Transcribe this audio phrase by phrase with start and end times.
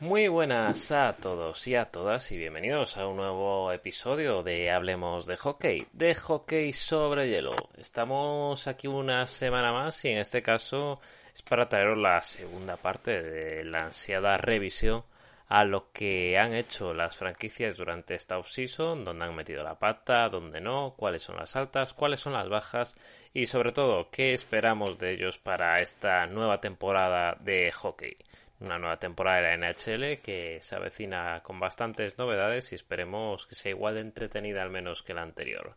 [0.00, 5.26] Muy buenas a todos y a todas y bienvenidos a un nuevo episodio de Hablemos
[5.26, 7.56] de Hockey, de hockey sobre hielo.
[7.76, 11.00] Estamos aquí una semana más y en este caso
[11.34, 15.02] es para traeros la segunda parte de la ansiada revisión
[15.48, 20.28] a lo que han hecho las franquicias durante esta off-season, dónde han metido la pata,
[20.28, 22.96] dónde no, cuáles son las altas, cuáles son las bajas
[23.34, 28.16] y sobre todo qué esperamos de ellos para esta nueva temporada de hockey
[28.60, 33.54] una nueva temporada de la NHL que se avecina con bastantes novedades y esperemos que
[33.54, 35.76] sea igual de entretenida al menos que la anterior.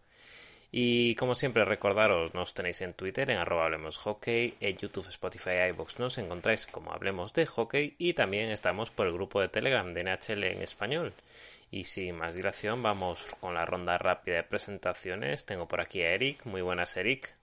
[0.74, 5.68] Y como siempre recordaros, nos tenéis en Twitter en arroba hablemos hockey, en YouTube, Spotify,
[5.70, 9.94] iBox nos encontráis como hablemos de hockey y también estamos por el grupo de Telegram
[9.94, 11.14] de NHL en español.
[11.72, 15.46] Y sin más dilación vamos con la ronda rápida de presentaciones.
[15.46, 16.46] Tengo por aquí a Eric.
[16.46, 17.36] Muy buenas Eric.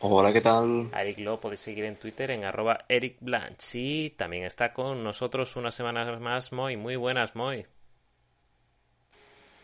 [0.00, 0.90] Hola, ¿qué tal?
[0.92, 3.76] A Eric lo podéis seguir en Twitter en arroba Eric Blanch.
[3.76, 6.76] Y también está con nosotros una semana más Moy.
[6.76, 7.66] Muy buenas, Moy.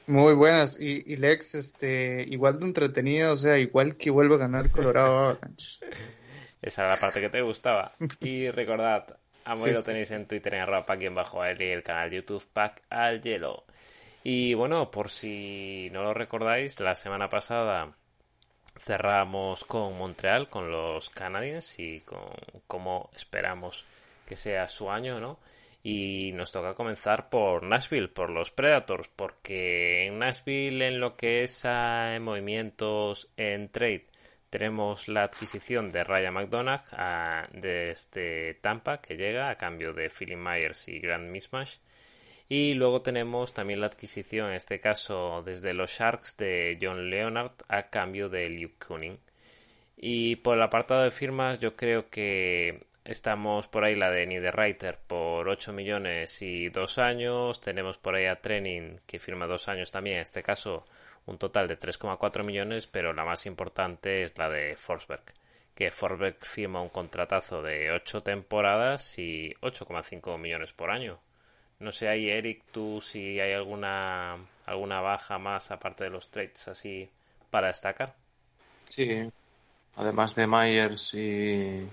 [0.06, 0.80] Muy buenas.
[0.80, 5.80] Y, Lex, este, igual de entretenido, o sea, igual que vuelve a ganar Colorado Avalanche.
[6.62, 7.92] Esa era la parte que te gustaba.
[8.20, 12.08] Y recordad, a Moy lo tenéis en Twitter en arroba pack bajo y el canal
[12.08, 13.64] de YouTube Pack al Hielo.
[14.24, 17.94] Y bueno, por si no lo recordáis, la semana pasada
[18.78, 22.30] cerramos con Montreal, con los Canadiens y con
[22.66, 23.86] cómo esperamos
[24.26, 25.38] que sea su año, ¿no?
[25.82, 31.42] Y nos toca comenzar por Nashville, por los Predators, porque en Nashville, en lo que
[31.42, 31.64] es
[32.20, 34.06] movimientos en trade,
[34.48, 36.84] tenemos la adquisición de Ryan McDonagh
[37.52, 41.78] desde Tampa, que llega a cambio de Philip Myers y Grant Mismatch.
[42.54, 47.54] Y luego tenemos también la adquisición, en este caso desde los Sharks, de John Leonard
[47.66, 49.18] a cambio de Luke Cunning.
[49.96, 54.98] Y por el apartado de firmas, yo creo que estamos por ahí la de Niederreiter
[55.06, 57.58] por 8 millones y 2 años.
[57.62, 60.84] Tenemos por ahí a Training que firma 2 años también, en este caso
[61.24, 65.24] un total de 3,4 millones, pero la más importante es la de Forsberg
[65.74, 71.18] que Forsberg firma un contratazo de 8 temporadas y 8,5 millones por año.
[71.82, 76.68] No sé ahí, Eric, tú si hay alguna, alguna baja más aparte de los trades
[76.68, 77.10] así
[77.50, 78.14] para destacar.
[78.86, 79.28] Sí,
[79.96, 81.84] además de Myers y,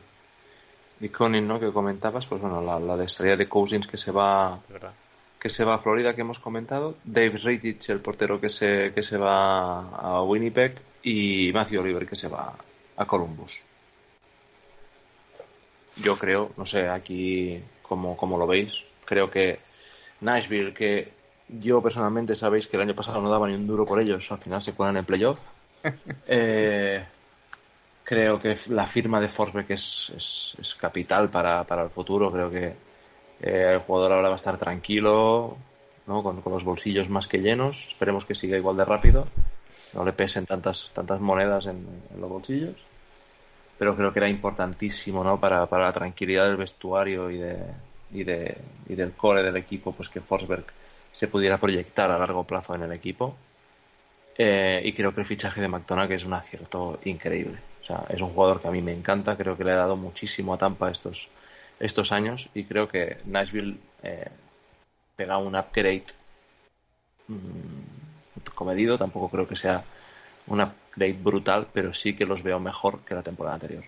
[1.00, 1.60] y Conin, ¿no?
[1.60, 4.62] Que comentabas, pues bueno, la, la de estrella de Cousins que se va
[5.40, 9.02] que se va a Florida que hemos comentado, Dave Reitich, el portero que se, que
[9.02, 12.54] se va a Winnipeg y Matthew Oliver que se va
[12.96, 13.58] a Columbus.
[15.96, 19.69] Yo creo, no sé, aquí como, como lo veis, creo que
[20.22, 21.12] Nashville, que
[21.48, 24.38] yo personalmente sabéis que el año pasado no daba ni un duro por ellos, al
[24.38, 25.40] final se cuelan en playoff.
[26.28, 27.04] Eh,
[28.04, 30.12] creo que la firma de Forsberg es,
[30.60, 32.32] es, capital para, el futuro.
[32.32, 32.66] Creo que
[33.42, 35.58] eh, el jugador ahora va a estar tranquilo,
[36.06, 36.22] ¿no?
[36.22, 37.92] con, los bolsillos más que llenos.
[37.92, 39.28] Esperemos que siga igual de rápido.
[39.94, 41.86] No le pesen tantas, tantas monedas en,
[42.20, 42.76] los bolsillos.
[43.78, 45.40] Pero creo que era importantísimo ¿no?
[45.40, 47.58] para, para la tranquilidad del vestuario y de,
[48.12, 50.66] y, de, y del core del equipo, pues que Forsberg
[51.12, 53.36] se pudiera proyectar a largo plazo en el equipo.
[54.38, 57.60] Eh, y creo que el fichaje de McDonagh es un acierto increíble.
[57.82, 59.98] O sea, es un jugador que a mí me encanta, creo que le ha dado
[59.98, 61.30] muchísimo a Tampa estos,
[61.80, 64.30] estos años y creo que Nashville eh,
[65.16, 66.06] pega un upgrade
[67.28, 69.84] mm, comedido, tampoco creo que sea
[70.48, 73.84] un upgrade brutal, pero sí que los veo mejor que la temporada anterior.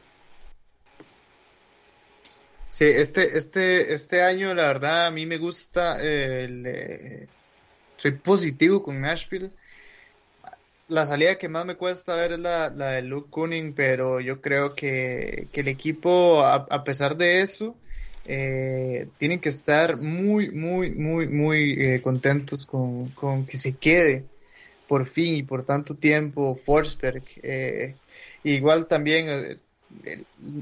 [2.71, 5.97] Sí, este, este, este año, la verdad, a mí me gusta.
[6.01, 7.27] Eh,
[7.97, 9.51] soy positivo con Nashville.
[10.87, 14.73] La salida que más me cuesta ver es la, de Luke Cunning, pero yo creo
[14.73, 17.75] que, el equipo, a, pesar de eso,
[18.25, 24.25] eh, tienen que estar muy, muy, muy, muy eh, contentos con, con, que se quede
[24.87, 27.23] por fin y por tanto tiempo Forsberg.
[28.43, 29.59] igual también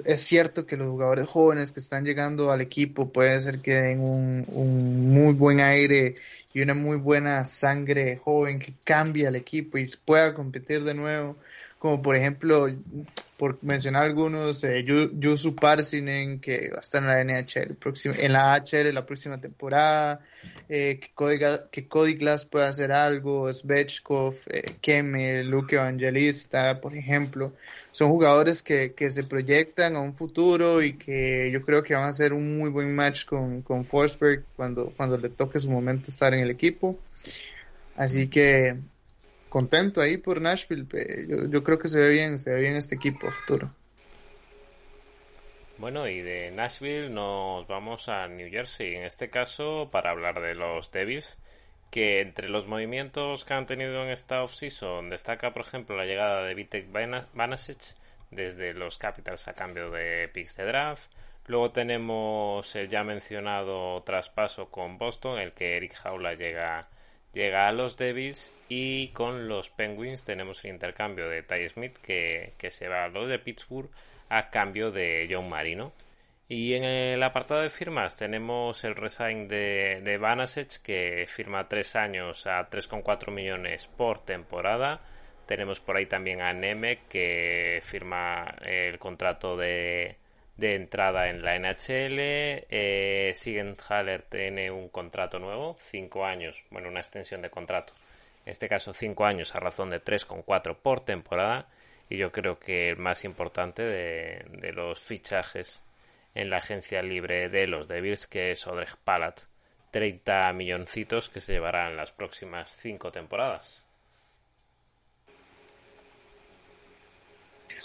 [0.06, 4.00] es cierto que los jugadores jóvenes que están llegando al equipo puede ser que den
[4.00, 6.16] un, muy buen aire
[6.54, 11.38] y una muy buena sangre joven que cambie al equipo y pueda competir de nuevo
[11.80, 12.68] como por ejemplo,
[13.38, 17.78] por mencionar algunos, eh, Yusu Parsinen, que va a estar en la NHL,
[18.22, 20.20] en la HL la próxima temporada,
[20.68, 21.40] eh, que, Cody,
[21.72, 27.54] que Cody Glass puede hacer algo, Svechkov, eh, Keme, Luke Evangelista, por ejemplo,
[27.94, 32.04] son jugadores que, que, se proyectan a un futuro y que yo creo que van
[32.04, 36.12] a hacer un muy buen match con, con Forsberg cuando, cuando le toque su momento
[36.12, 37.00] estar en el equipo.
[37.96, 38.76] Así que
[39.50, 40.86] contento ahí por Nashville.
[41.28, 43.74] Yo, yo creo que se ve bien, se ve bien este equipo futuro.
[45.80, 50.54] Bueno, y de Nashville nos vamos a New Jersey, en este caso para hablar de
[50.54, 51.38] los Devils,
[51.90, 56.44] que entre los movimientos que han tenido en esta offseason destaca, por ejemplo, la llegada
[56.44, 56.92] de Vitek
[57.34, 57.96] Vanasic
[58.30, 61.10] desde los Capitals a cambio de picks de draft.
[61.48, 66.90] Luego tenemos el ya mencionado traspaso con Boston, el que Eric Jaula llega
[67.34, 72.54] llega a los Devils y con los Penguins tenemos el intercambio de Ty Smith que,
[72.70, 73.90] se va a los de Pittsburgh
[74.30, 75.94] a cambio de John Marino.
[76.48, 82.48] Y en el apartado de firmas tenemos el resign de, de que firma tres años
[82.48, 85.02] a 3,4 millones por temporada.
[85.46, 90.18] Tenemos por ahí también a Nemec que firma el contrato de,
[90.60, 92.20] de entrada en la NHL.
[92.20, 93.34] Eh,
[93.90, 97.94] Haller tiene un contrato nuevo, 5 años, bueno, una extensión de contrato.
[98.46, 101.68] En este caso, 5 años a razón de 3,4 por temporada.
[102.10, 105.84] Y yo creo que el más importante de, los fichajes
[106.36, 109.42] en la agencia libre de los Devils, que es Odreg Palat.
[109.92, 113.86] 30 milloncitos que se llevarán las próximas 5 temporadas.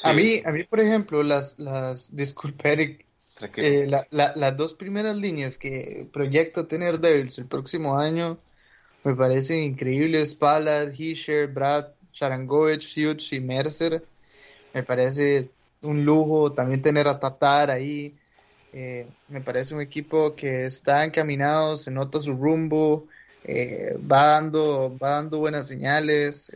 [0.03, 3.05] A mí, a mí, por ejemplo, las, las, disculpe Eric,
[3.57, 8.39] eh, las dos primeras líneas que proyecto tener Devils el próximo año
[9.03, 10.35] me parecen increíbles.
[10.35, 14.03] Palad, Hischer, Brad, Sharangovich, Hughes y Mercer.
[14.73, 15.51] Me parece
[15.83, 18.15] un lujo también tener a Tatar ahí.
[18.73, 23.07] Eh, me parece un equipo que está encaminado, se nota su rumbo,
[23.45, 26.51] eh, va, dando, va dando buenas señales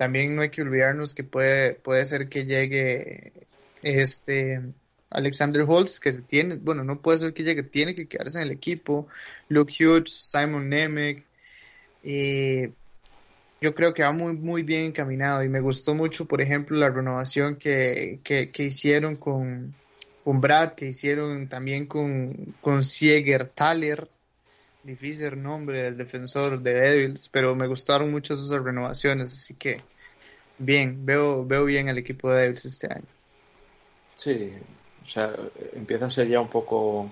[0.00, 3.34] también no hay que olvidarnos que puede, puede ser que llegue
[3.82, 4.62] este
[5.10, 8.44] Alexander Holtz, que se tiene, bueno, no puede ser que llegue, tiene que quedarse en
[8.44, 9.08] el equipo,
[9.50, 11.22] Luke Hughes, Simon Nemec,
[13.60, 15.44] yo creo que va muy, muy bien encaminado.
[15.44, 19.74] Y me gustó mucho, por ejemplo, la renovación que, que, hicieron con,
[20.24, 24.08] con Brad, que hicieron también con, con Sieger Thaler,
[24.82, 29.82] difícil nombre del defensor de Devils, pero me gustaron mucho esas renovaciones, así que
[30.58, 33.06] bien, veo, veo bien el equipo de Devils este año.
[34.14, 34.52] Sí,
[35.02, 35.34] o sea,
[35.72, 37.10] empieza a ser ya un poco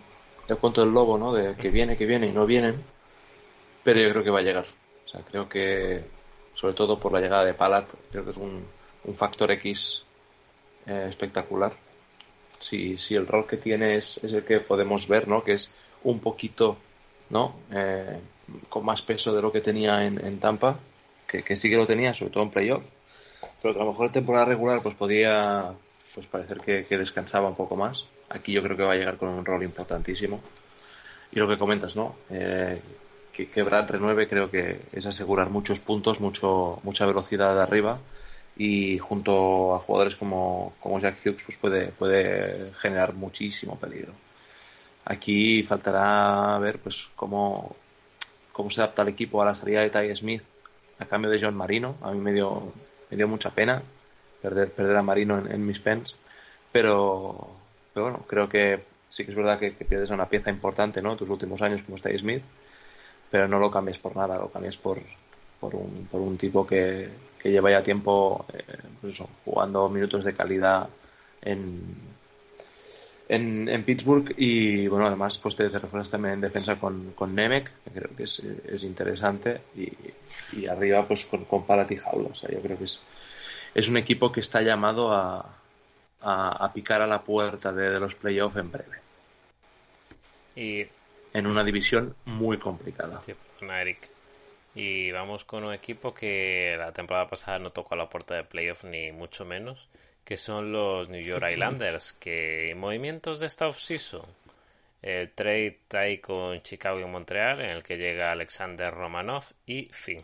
[0.49, 1.33] el cuento del lobo, ¿no?
[1.33, 2.83] De que viene, que viene y no vienen,
[3.85, 4.67] pero yo creo que va a llegar.
[5.05, 6.05] O sea, creo que,
[6.55, 8.65] sobre todo por la llegada de Palat, creo que es un,
[9.05, 10.05] un factor X
[10.87, 11.73] eh, espectacular.
[12.59, 15.45] Si, si el rol que tiene es, es el que podemos ver, ¿no?
[15.45, 15.71] Que es
[16.03, 16.77] un poquito
[17.31, 17.57] ¿no?
[17.73, 18.19] Eh,
[18.69, 20.79] con más peso de lo que tenía en, Tampa,
[21.27, 22.87] que, sí que lo tenía, sobre todo en playoff,
[23.61, 25.73] pero que a lo mejor en temporada regular pues podía
[26.15, 28.07] pues parecer que, descansaba un poco más.
[28.31, 30.41] Aquí yo creo que va a llegar con un rol importantísimo.
[31.31, 32.17] Y lo que comentas, ¿no?
[32.31, 32.81] Eh,
[33.33, 38.01] que, que Brad renueve creo que es asegurar muchos puntos, mucho, mucha velocidad de arriba
[38.59, 44.13] y junto a jugadores como, como Jack Hughes pues puede, puede generar muchísimo peligro.
[45.11, 47.75] Aquí faltará ver pues cómo,
[48.53, 50.43] cómo se adapta el equipo a la salida de Ty Smith
[50.99, 51.97] a cambio de John Marino.
[52.03, 52.75] A mí me dio,
[53.11, 53.83] me dio mucha pena
[54.43, 56.15] perder, perder a Marino en, mis pens.
[56.71, 57.57] Pero,
[57.95, 61.13] bueno, creo que sí que es verdad que, pierdes una pieza importante ¿no?
[61.13, 62.43] en tus últimos años como Ty Smith,
[63.31, 65.01] pero no lo cambies por nada, lo cambias por,
[65.59, 68.63] por, un, por un tipo que, que lleva ya tiempo eh,
[69.01, 70.87] pues jugando minutos de calidad
[71.41, 71.97] en,
[73.29, 77.71] en, en, Pittsburgh y bueno además pues te, refuerzas también en defensa con, con Nemec
[77.85, 79.93] que creo que es, es interesante y,
[80.57, 83.03] y, arriba pues con, con Palat y Jaula o sea yo creo que es,
[83.75, 85.59] es un equipo que está llamado a,
[86.21, 88.99] a, a picar a la puerta de, de los playoffs en breve.
[90.57, 90.87] Y
[91.33, 93.21] en una división muy complicada.
[93.21, 94.09] Sí, Eric.
[94.75, 98.45] Y vamos con un equipo que la temporada pasada no tocó a la puerta de
[98.45, 99.89] playoff ni mucho menos
[100.29, 104.27] que son los New York Islanders, que movimientos de esta offseason,
[105.01, 110.23] el trade ahí con Chicago y Montreal, en el que llega Alexander Romanov y fin.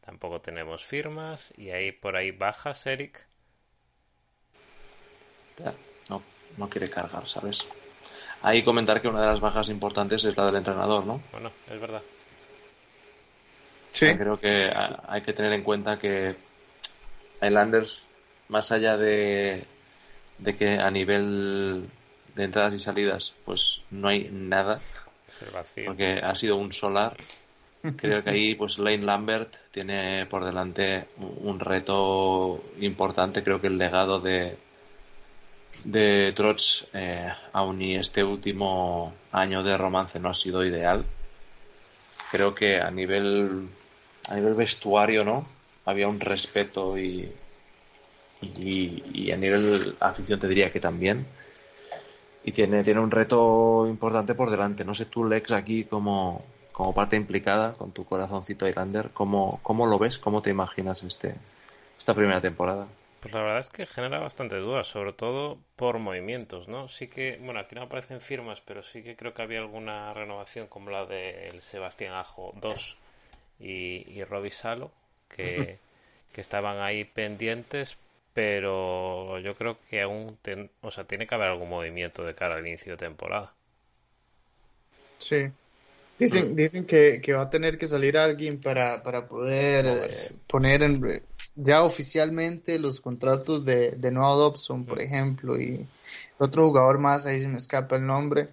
[0.00, 3.26] Tampoco tenemos firmas y ahí por ahí bajas, Eric.
[6.08, 6.22] No,
[6.56, 7.66] no quiere cargar, ¿sabes?
[8.42, 11.20] Ahí comentar que una de las bajas importantes es la del entrenador, ¿no?
[11.32, 12.02] Bueno, es verdad.
[13.90, 14.16] Sí.
[14.16, 14.70] Creo que
[15.08, 16.36] hay que tener en cuenta que
[17.42, 18.04] Islanders
[18.50, 19.64] más allá de,
[20.38, 21.88] de que a nivel
[22.34, 24.80] de entradas y salidas, pues no hay nada.
[25.86, 27.16] Porque ha sido un solar.
[27.96, 33.42] Creo que ahí, pues Lane Lambert tiene por delante un reto importante.
[33.42, 34.58] Creo que el legado de,
[35.84, 41.06] de Trots, eh, aun y este último año de romance no ha sido ideal.
[42.30, 43.68] Creo que a nivel,
[44.28, 45.44] a nivel vestuario, ¿no?
[45.86, 47.32] Había un respeto y,
[48.42, 51.26] y, a nivel afición te diría que también.
[52.42, 54.84] Y tiene, tiene un reto importante por delante.
[54.84, 56.42] No sé tú, Lex, aquí como,
[56.72, 60.18] como parte implicada con tu corazoncito Islander, ¿cómo, ¿cómo lo ves?
[60.18, 61.34] ¿Cómo te imaginas este,
[61.98, 62.86] esta primera temporada?
[63.20, 66.88] Pues la verdad es que genera bastante dudas, sobre todo por movimientos, ¿no?
[66.88, 70.66] Sí que, bueno, aquí no aparecen firmas, pero sí que creo que había alguna renovación
[70.68, 72.96] como la del Sebastián Ajo 2
[73.58, 74.90] y, y Robbie Salo,
[75.28, 75.78] que,
[76.32, 77.98] que estaban ahí pendientes,
[78.32, 80.38] pero yo creo que aún,
[80.80, 83.52] o sea, tiene que haber algún movimiento de cara al inicio de temporada.
[85.18, 85.50] Sí.
[86.18, 86.56] Dicen, mm.
[86.56, 91.22] dicen que, va a tener que salir alguien para, para poder eh, poner en,
[91.54, 95.02] ya oficialmente los contratos de, de Noah Dobson, por mm.
[95.02, 95.86] ejemplo, y
[96.38, 98.48] otro jugador más, ahí se me escapa el nombre.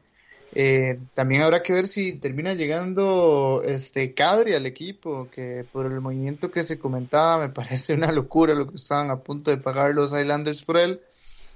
[0.53, 5.99] Eh, también habrá que ver si termina llegando este Cadri al equipo, que por el
[6.01, 9.93] movimiento que se comentaba me parece una locura lo que estaban a punto de pagar
[9.93, 11.01] los Islanders por él,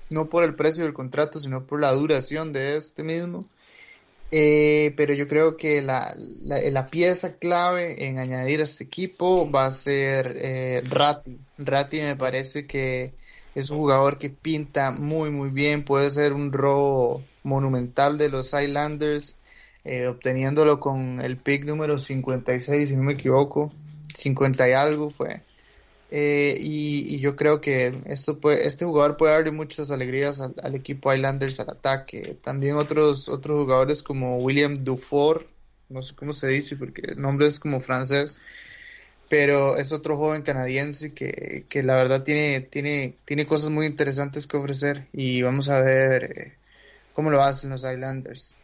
[0.10, 3.40] no por el precio del contrato, sino por la duración de este mismo.
[4.34, 9.66] Eh, pero yo creo que la, la, pieza clave en añadir a este equipo va
[9.66, 10.82] a ser eh.
[11.58, 13.12] Ratti me parece que
[13.56, 18.54] es un jugador que pinta muy muy bien, puede ser un robo monumental de los
[18.54, 19.38] Islanders,
[19.84, 23.72] eh, obteniéndolo con el pick número 56, si no me equivoco,
[24.16, 25.42] 50 y algo fue.
[26.14, 31.14] Eh, y, yo creo que esto puede, este jugador puede darle muchas alegrías al, equipo
[31.14, 32.38] Islanders al ataque.
[32.42, 35.48] También otros, otros jugadores como William Dufour,
[35.90, 38.38] no sé cómo se dice porque el nombre es como francés,
[39.30, 44.48] pero es otro joven canadiense que, que la verdad tiene, tiene, tiene cosas muy interesantes
[44.48, 46.54] que ofrecer y vamos a ver eh,
[47.14, 48.56] cómo lo hacen los Islanders.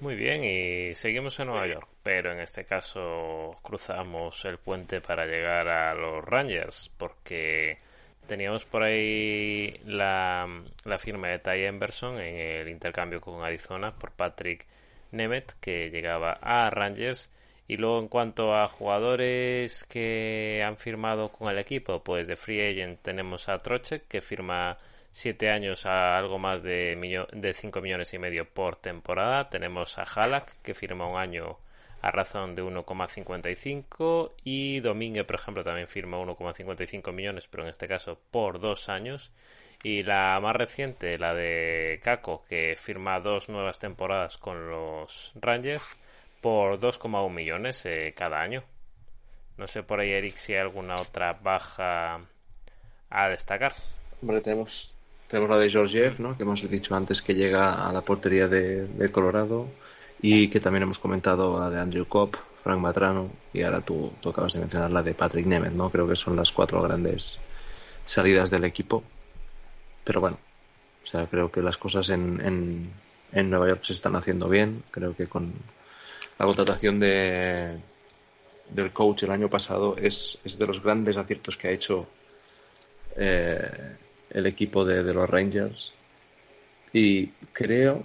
[0.00, 5.26] Muy bien, y seguimos en Nueva York, pero en este caso cruzamos el puente para
[5.26, 7.78] llegar a los Rangers, porque
[8.26, 10.48] teníamos por ahí la,
[10.84, 14.66] la firma de Ty Emberson en el intercambio con Arizona por Patrick
[15.12, 17.30] Nemeth, que llegaba a Rangers
[17.70, 22.60] y luego en cuanto a jugadores que han firmado con el equipo, pues de Free
[22.60, 24.76] Agent tenemos a Troche que firma
[25.12, 29.48] 7 años a algo más de, de 5 millones y medio por temporada.
[29.48, 31.58] Tenemos a Halak que firma un año
[32.02, 37.88] a razón de 1,55 y Domínguez, por ejemplo, también firma 1,55 millones, pero en este
[37.88, 39.32] caso por dos años.
[39.82, 45.96] Y la más reciente, la de Kako, que firma dos nuevas temporadas con los Rangers
[46.42, 48.62] por 2,1 millones eh, cada año.
[49.56, 52.20] No sé por ahí, Eric, si hay alguna otra baja
[53.08, 53.72] a destacar.
[54.22, 54.94] Hombre, tenemos,
[55.30, 56.36] tenemos la de Georgiev, ¿no?
[56.36, 59.68] que hemos dicho antes que llega a la portería de, Colorado
[60.20, 64.30] y que también hemos comentado la de Andrew Cobb, Frank Matrano y ahora tú, tú
[64.30, 65.88] acabas de mencionar la de Patrick Nemeth, ¿no?
[65.88, 67.38] Creo que son las cuatro grandes
[68.04, 69.04] salidas del equipo.
[70.02, 70.36] Pero bueno,
[71.02, 72.90] o sea, creo que las cosas en, en,
[73.32, 74.82] en Nueva York se están haciendo bien.
[74.90, 75.52] Creo que con,
[76.40, 77.78] la contratación de,
[78.68, 82.08] del coach el año pasado es, es de los grandes aciertos que ha hecho
[83.16, 83.96] eh,
[84.30, 85.92] el equipo de, los Rangers.
[86.92, 88.04] Y creo,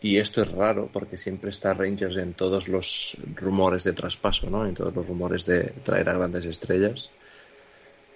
[0.00, 4.66] y esto es raro porque siempre está Rangers en todos los rumores de traspaso, ¿no?
[4.66, 7.10] en todos los rumores de traer a grandes estrellas.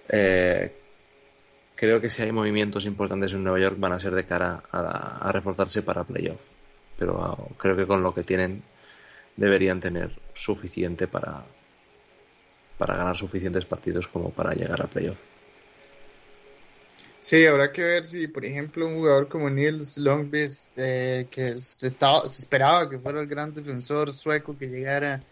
[0.09, 0.71] Eh,
[1.75, 5.31] creo que si hay movimientos importantes en Nueva York van a ser de cara a,
[5.31, 6.47] reforzarse para playoff.
[6.97, 8.63] Pero ah, creo que con lo que tienen
[9.35, 11.43] deberían tener suficiente para,
[12.77, 15.32] para ganar suficientes partidos como para llegar a playoff.
[17.23, 21.87] Sí, habrá que ver si, por ejemplo, un jugador como Nils Longbeast, eh, que se,
[21.87, 25.23] estaba, se esperaba que fuera el gran defensor sueco que llegara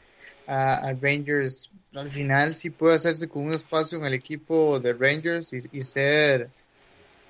[0.47, 5.51] a, Rangers, al final sí puede hacerse con un espacio en el equipo de Rangers
[5.51, 6.49] y, ser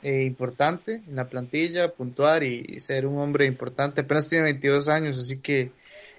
[0.03, 4.01] eh, importante en la plantilla, puntuar y, ser un hombre importante.
[4.01, 5.71] Apenas tiene 22 años, así que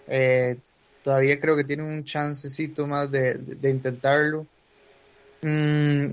[0.09, 0.57] eh,
[1.05, 4.49] todavía creo que tiene un chancecito más de, intentarlo.
[5.43, 6.11] Mm,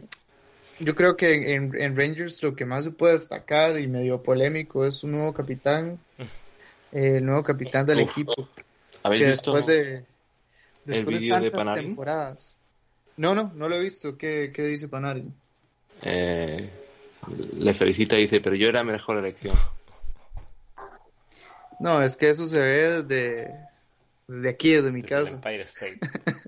[0.79, 5.03] yo creo que en, Rangers lo que más se puede destacar y medio polémico es
[5.03, 5.99] un nuevo capitán,
[6.91, 8.33] eh, el nuevo capitán del equipo.
[9.03, 10.05] ¿Habéis visto después de,
[10.85, 12.57] después de tantas temporadas.
[13.17, 14.17] No, no, no lo he visto.
[14.17, 15.33] ¿Qué, qué dice Panarin?
[16.01, 16.69] eh,
[17.57, 19.55] le felicita y dice, pero yo era mejor elección.
[21.79, 23.55] No, es que eso se ve desde,
[24.27, 25.35] desde aquí, desde mi casa.
[25.35, 25.99] Empire State.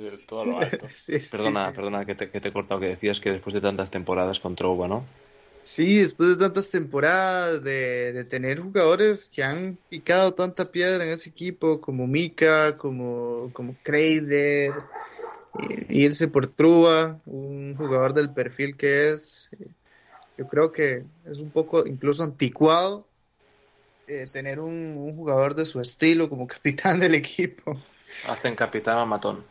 [0.00, 0.86] desde todo lo alto.
[1.30, 4.40] perdona, perdona que te, que te he cortado, que decías que después de tantas temporadas
[4.40, 5.04] con Trouba, ¿no?
[5.64, 11.10] Sí, después de tantas temporadas, de, de, tener jugadores que han picado tanta piedra en
[11.10, 14.74] ese equipo, como Mika, como, como Crader,
[15.88, 19.48] irse por Truba, un jugador del perfil que es,
[20.36, 23.06] yo creo que es un poco incluso anticuado
[24.06, 27.80] eh, tener un, un, jugador de su estilo como capitán del equipo.
[28.28, 29.44] Hacen capitán al matón.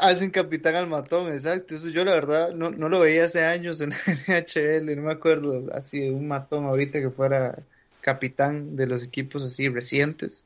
[0.00, 1.74] Hacen capitán al matón, exacto.
[1.74, 3.92] Eso yo la verdad no, no lo veía hace años en
[4.26, 7.58] NHL, no me acuerdo así de un matón ahorita que fuera
[8.00, 10.44] capitán de los equipos así recientes.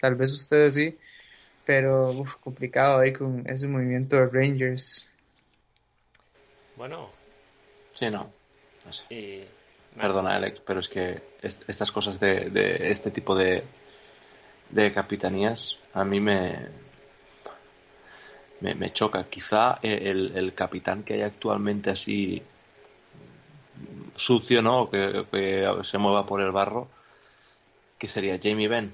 [0.00, 0.98] Tal vez ustedes sí,
[1.64, 5.10] pero complicado ahí con ese movimiento de Rangers.
[6.76, 7.10] Bueno.
[7.94, 8.32] Sí, no.
[9.96, 13.62] Perdona, Alex, pero es que estas cosas de, de este tipo de,
[14.70, 16.68] de capitanías a mí me,
[18.62, 19.24] me, choca.
[19.24, 22.42] Quizá el, el, capitán que hay actualmente así
[24.16, 24.88] sucio, ¿no?
[24.88, 26.88] Que, que, se mueva por el barro,
[27.98, 28.92] que sería Jamie Benn.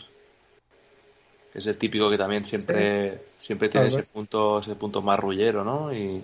[1.55, 5.93] Es el típico que también siempre, siempre tiene ese punto, ese punto marrullero, ¿no?
[5.93, 6.23] Y,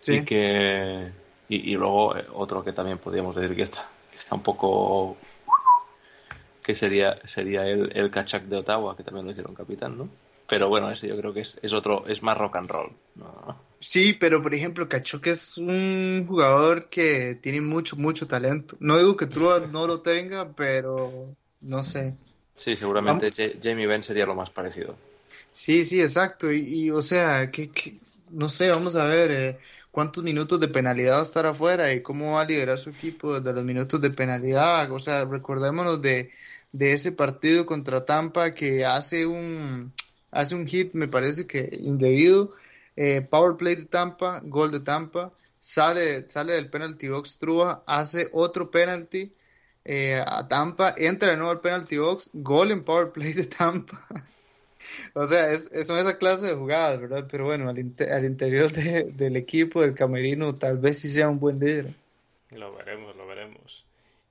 [0.00, 0.16] sí.
[0.16, 1.12] y que
[1.48, 5.16] y, y, luego eh, otro que también podríamos decir que está, que está un poco
[6.62, 10.08] que sería sería el, el Kachak de Ottawa, que también lo hicieron capitán, ¿no?
[10.46, 12.92] Pero bueno, ese yo creo que es, es otro, es más rock and roll.
[13.14, 13.58] ¿no?
[13.84, 18.76] Sí, pero por ejemplo, Kachuk es un jugador que tiene mucho, mucho talento.
[18.80, 22.14] No digo que Trua no lo tenga, pero no sé.
[22.54, 23.56] Sí, seguramente Vamos...
[23.62, 24.96] Jamie Benn sería lo más parecido.
[25.50, 26.50] Sí, sí, exacto.
[26.50, 27.98] Y, y o sea, que, que,
[28.30, 29.58] no sé, vamos a ver eh,
[29.90, 33.38] cuántos minutos de penalidad va a estar afuera y cómo va a liderar su equipo
[33.38, 34.90] desde los minutos de penalidad.
[34.90, 36.30] O sea, recordémonos de,
[36.72, 39.92] de ese partido contra Tampa que hace un
[40.34, 42.54] hace un hit, me parece que indebido,
[42.96, 48.28] eh, power play de Tampa, gol de Tampa, sale, sale del penalty box Trua, hace
[48.32, 49.32] otro penalty
[49.84, 54.06] eh, a Tampa, entra de nuevo al penalty box, gol en power play de Tampa.
[55.14, 57.26] o sea, es, es esa clase de jugadas, ¿verdad?
[57.30, 61.28] Pero bueno, al, inter al interior de, del equipo, del camerino, tal vez sí sea
[61.28, 61.94] un buen líder.
[62.50, 63.84] Lo veremos, lo veremos.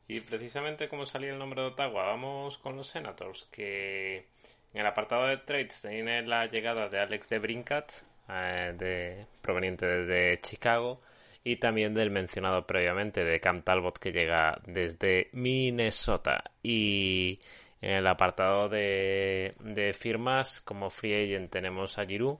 [0.07, 4.25] Y precisamente como salía el nombre de Ottawa, vamos con los Senators, que
[4.73, 7.91] en el apartado de trades tiene la llegada de Alex de Brincat,
[8.29, 11.01] eh, de, proveniente desde Chicago,
[11.43, 16.41] y también del mencionado previamente de Cam Talbot que llega desde Minnesota.
[16.63, 17.39] Y
[17.81, 22.37] en el apartado de, de firmas, como free agent tenemos a Giroud,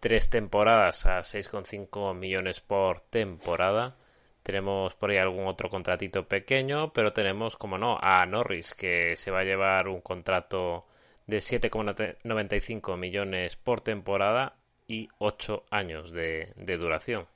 [0.00, 3.96] tres temporadas a 6,5 millones por temporada.
[4.42, 9.30] Tenemos por ahí algún otro contratito pequeño, pero tenemos, como no, a Norris, que se
[9.30, 10.86] va a llevar un contrato
[11.26, 14.56] de 7,95 millones por temporada
[14.86, 17.26] y 8 años de, duración.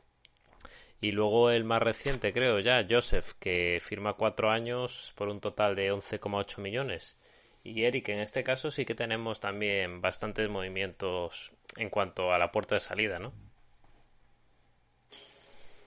[1.01, 5.75] Y luego el más reciente, creo ya, Joseph, que firma 4 años por un total
[5.75, 7.17] de 11,8 millones.
[7.63, 12.53] Y Eric, en este caso sí que tenemos también bastantes movimientos en cuanto a la
[12.53, 13.33] puerta de salida, ¿no?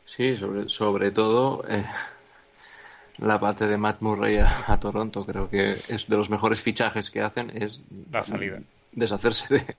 [0.06, 1.86] Sí, sobre, sobre todo eh,
[3.22, 5.26] la parte de Matt Murray a, a, Toronto.
[5.26, 8.60] Creo que es de los mejores fichajes que hacen es la salida.
[8.92, 9.76] Deshacerse de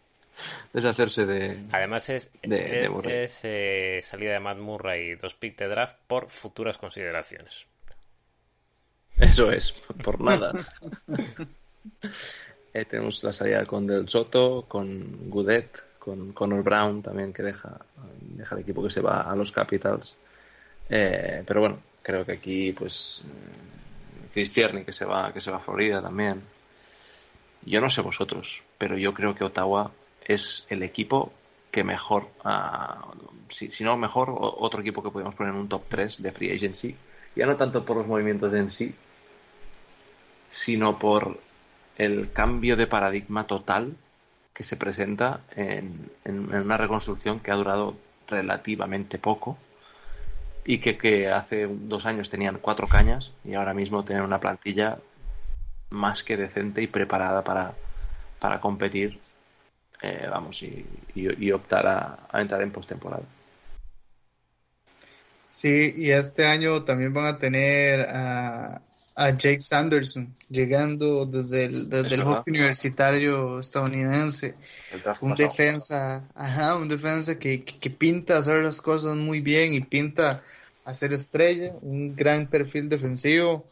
[0.73, 5.35] deshacerse de además es, de, es, de es eh, salida de Matt Murray y dos
[5.35, 7.67] pick de draft por futuras consideraciones.
[9.17, 10.53] Eso es, por nada.
[12.73, 17.79] eh, tenemos la salida con Del Soto, con Gudet, con Connor Brown también que deja,
[18.21, 20.17] deja el equipo que se va a los Capitals.
[20.89, 23.25] Eh, pero bueno, creo que aquí pues
[24.33, 26.43] Chris Tierney que se va que se va a Florida también.
[27.63, 29.93] Yo no sé vosotros pero yo creo que Ottawa
[30.25, 31.33] es el equipo
[31.71, 33.13] que mejor uh,
[33.49, 36.53] si, si, no mejor otro equipo que podemos poner en un top 3 de free
[36.53, 36.97] agency.
[37.37, 38.95] Ya no tanto por los movimientos en sí
[40.51, 41.39] sino por
[41.97, 43.97] el cambio de paradigma total
[44.53, 49.59] que se presenta en, en, en una reconstrucción que ha durado relativamente poco
[50.65, 54.99] y que, hace dos años tenían cuatro cañas y ahora mismo tienen una plantilla
[55.91, 57.75] más que decente y preparada para,
[58.39, 59.19] para competir,
[60.03, 63.25] eh, vamos, y, optar a, entrar en postemporada.
[65.49, 68.07] Sí, y este año también van a tener
[69.21, 74.55] a Jake Sanderson llegando desde el, desde el hockey universitario estadounidense.
[75.21, 79.83] Un defensa, ajá, un defensa que, que, que, pinta hacer las cosas muy bien y
[79.83, 80.43] pinta
[80.87, 83.67] a ser estrella, un gran perfil defensivo.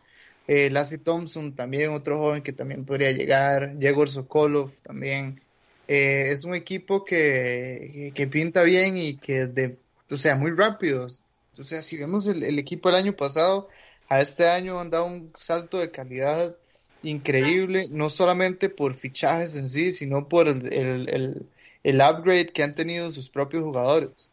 [0.46, 3.78] Eh, Lassie Thompson también, otro joven que también podría llegar.
[3.78, 5.40] Yegor Sokolov también.
[5.88, 9.78] Eh, es un equipo que, que, pinta bien y que, de,
[10.10, 11.22] o sea, muy rápidos.
[11.58, 13.68] O sea, si vemos el, el equipo del año pasado,
[14.08, 16.56] a este año han dado un salto de calidad
[17.02, 21.46] increíble, no solamente por fichajes en sí, sino por el, el,
[21.84, 24.28] el, upgrade que han tenido sus propios jugadores,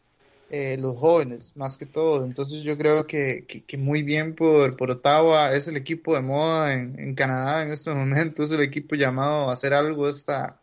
[0.50, 2.24] eh, los jóvenes, más que todo.
[2.24, 6.72] Entonces yo creo que, que, muy bien por, por, Ottawa, es el equipo de moda
[6.72, 10.58] en, en, Canadá en este momento, es el equipo llamado a hacer algo esta,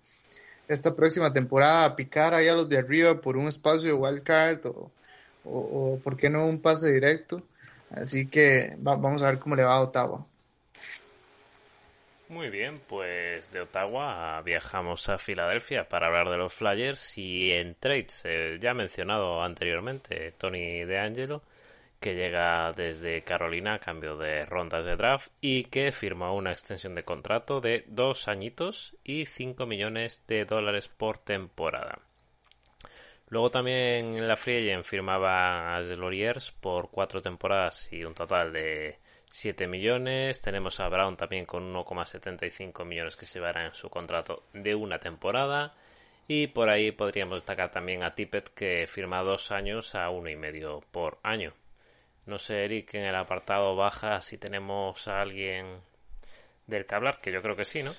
[0.67, 4.65] esta próxima temporada, a picar ahí a los de arriba por un espacio de wildcard
[4.65, 4.91] o,
[5.45, 5.60] o,
[5.93, 7.43] o por qué no un pase directo.
[7.93, 10.25] Así que vamos a ver cómo le va a Ottawa.
[12.29, 17.75] Muy bien, pues de Ottawa viajamos a Filadelfia para hablar de los Flyers y en
[17.75, 21.43] trades, eh, ya mencionado anteriormente, Tony DeAngelo,
[21.99, 26.95] que llega desde Carolina a cambio de rondas de draft y que firma una extensión
[26.95, 31.99] de contrato de dos añitos y 5 millones de dólares por temporada.
[33.34, 39.00] Luego también en la Free firmaba a Deloriers por cuatro temporadas y un total de
[39.32, 40.39] 7 millones.
[40.39, 45.00] Tenemos a Brown también con 1,75 millones que se verá en su contrato de una
[45.00, 45.74] temporada.
[46.28, 50.36] Y por ahí podríamos destacar también a Tippett que firma dos años a uno y
[50.36, 51.54] medio por año.
[52.28, 55.82] No sé, Eric, en el apartado baja si tenemos a alguien
[56.67, 57.93] del que hablar, que yo creo que sí, ¿no?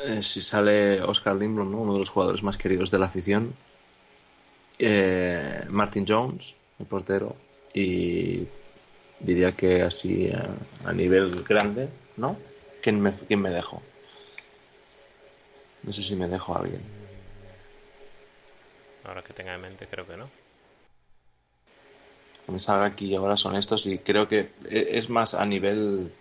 [0.00, 3.54] Eh, si sale Oscar Lindblom, uno de los jugadores más queridos de la afición.
[4.78, 7.36] Eh, Martin Jones, el portero.
[7.74, 8.46] Y
[9.20, 10.30] diría que así
[10.84, 12.36] a, nivel grande, ¿no?
[12.82, 13.82] ¿Quién me, ¿Quién me dejo?
[15.82, 16.82] No sé si me dejo a alguien.
[19.04, 20.28] Ahora que tenga en mente, creo que no.
[22.46, 26.12] Que me salga aquí ahora son estos y creo que e, es más a nivel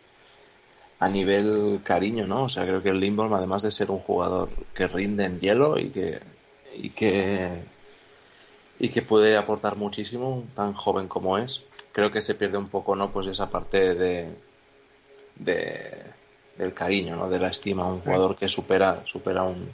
[1.02, 2.44] a nivel cariño, ¿no?
[2.44, 5.80] O sea, creo que el Lindholm, además de ser un jugador que rinde en hielo
[5.80, 6.20] y que
[6.76, 7.50] y que
[8.80, 12.96] y que puede aportar muchísimo, tan joven como es, creo que se pierde un poco,
[12.96, 13.12] ¿no?
[13.12, 14.30] Pues esa parte de,
[15.38, 16.04] de
[16.58, 17.30] del cariño, ¿no?
[17.30, 19.70] De la estima, un jugador que supera, supera un,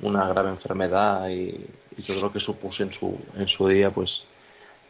[0.00, 1.64] una grave enfermedad y,
[1.96, 4.24] yo creo que supuso en su, en su día, pues,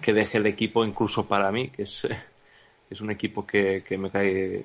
[0.00, 2.08] que deje el equipo, incluso para mí, que es,
[2.90, 4.64] es un equipo que, que me cae,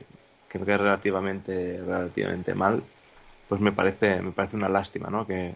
[0.52, 2.84] que cae relativamente, relativamente mal,
[3.48, 5.26] pues me parece, me parece una lástima, ¿no?
[5.28, 5.54] Que,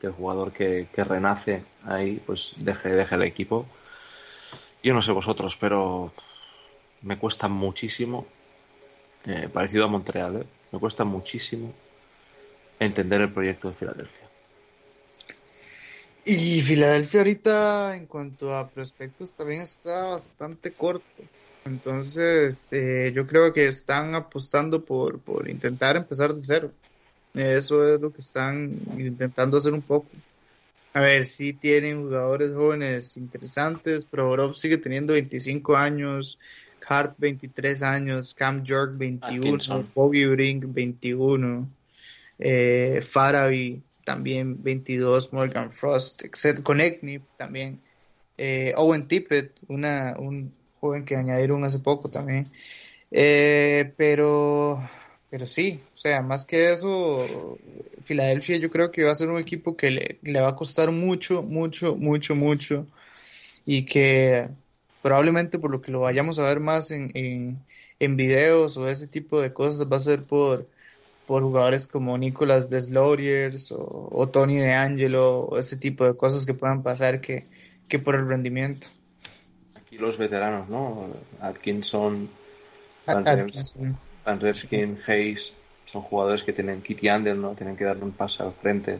[0.00, 3.66] que el jugador que, que renace ahí, pues deje, deje el equipo
[4.82, 6.12] yo no sé vosotros, pero
[7.02, 8.26] me cuesta muchísimo,
[9.24, 10.46] eh, parecido a Montreal, ¿eh?
[10.72, 11.72] me cuesta muchísimo
[12.80, 14.28] entender el proyecto de Filadelfia.
[16.24, 21.22] Y Filadelfia ahorita en cuanto a prospectos también está bastante corto.
[21.64, 26.72] Entonces eh, yo creo que están apostando por, por intentar empezar de cero.
[27.34, 30.08] Eso es lo que están intentando hacer un poco.
[30.94, 36.38] A ver, sí tienen jugadores jóvenes interesantes, pero Orov sigue teniendo 25 años,
[36.86, 41.66] Hart 23 años, Cam York 21, Bobby Brink 21,
[42.38, 46.62] eh, Faraby también 22, Morgan Frost, etc.
[46.62, 47.80] Connectnip también,
[48.36, 52.50] eh, Owen Tippett, una, un joven que añadieron hace poco también.
[53.10, 54.80] Eh, pero
[55.32, 57.58] pero sí, o sea, más que eso,
[58.04, 59.90] Filadelfia yo creo que va a ser un equipo que
[60.22, 62.86] le, va a costar mucho, mucho, mucho, mucho.
[63.64, 64.50] Y que
[65.02, 67.12] probablemente por lo que lo vayamos a ver más en,
[67.98, 70.68] en, videos o ese tipo de cosas va a ser por,
[71.26, 76.54] por jugadores como Nicolas Desloriers o, o Tony DeAngelo o ese tipo de cosas que
[76.54, 77.46] puedan pasar que,
[77.88, 78.88] que por el rendimiento.
[79.92, 81.06] Aquí los veteranos, ¿no?
[81.42, 82.26] Atkinson,
[83.04, 83.98] Atkinson.
[84.24, 85.52] Van Redskins, Hayes,
[85.84, 87.50] son jugadores que tienen Kitty Andel, ¿no?
[87.50, 88.98] Tienen que darle un paso al frente.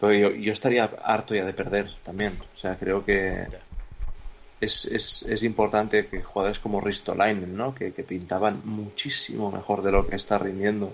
[0.00, 2.32] Pero yo, estaría harto ya de perder también.
[2.56, 3.46] O sea, creo que
[4.60, 7.72] es, es, es importante que jugadores como Ristolainen, ¿no?
[7.72, 10.92] Que, que, pintaban muchísimo mejor de lo que está rindiendo.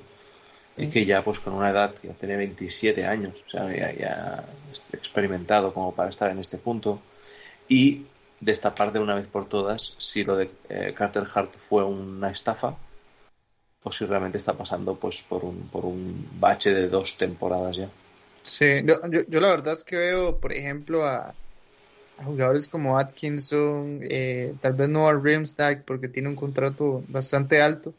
[0.76, 4.44] Y que ya, pues con una edad, ya tiene 27 años, o sea, ya, ya
[4.70, 7.00] es experimentado como para estar en este punto.
[7.66, 8.04] Y
[8.40, 12.76] destapar de una vez por todas si lo de eh, Carter Hart fue una estafa
[13.82, 17.88] o si realmente está pasando pues por un, por un bache de dos temporadas ya.
[18.42, 21.34] Sí, yo, yo, la verdad es que veo, por ejemplo, a,
[22.24, 27.94] jugadores como Atkinson, eh, tal vez no a Rimstag porque tiene un contrato bastante alto,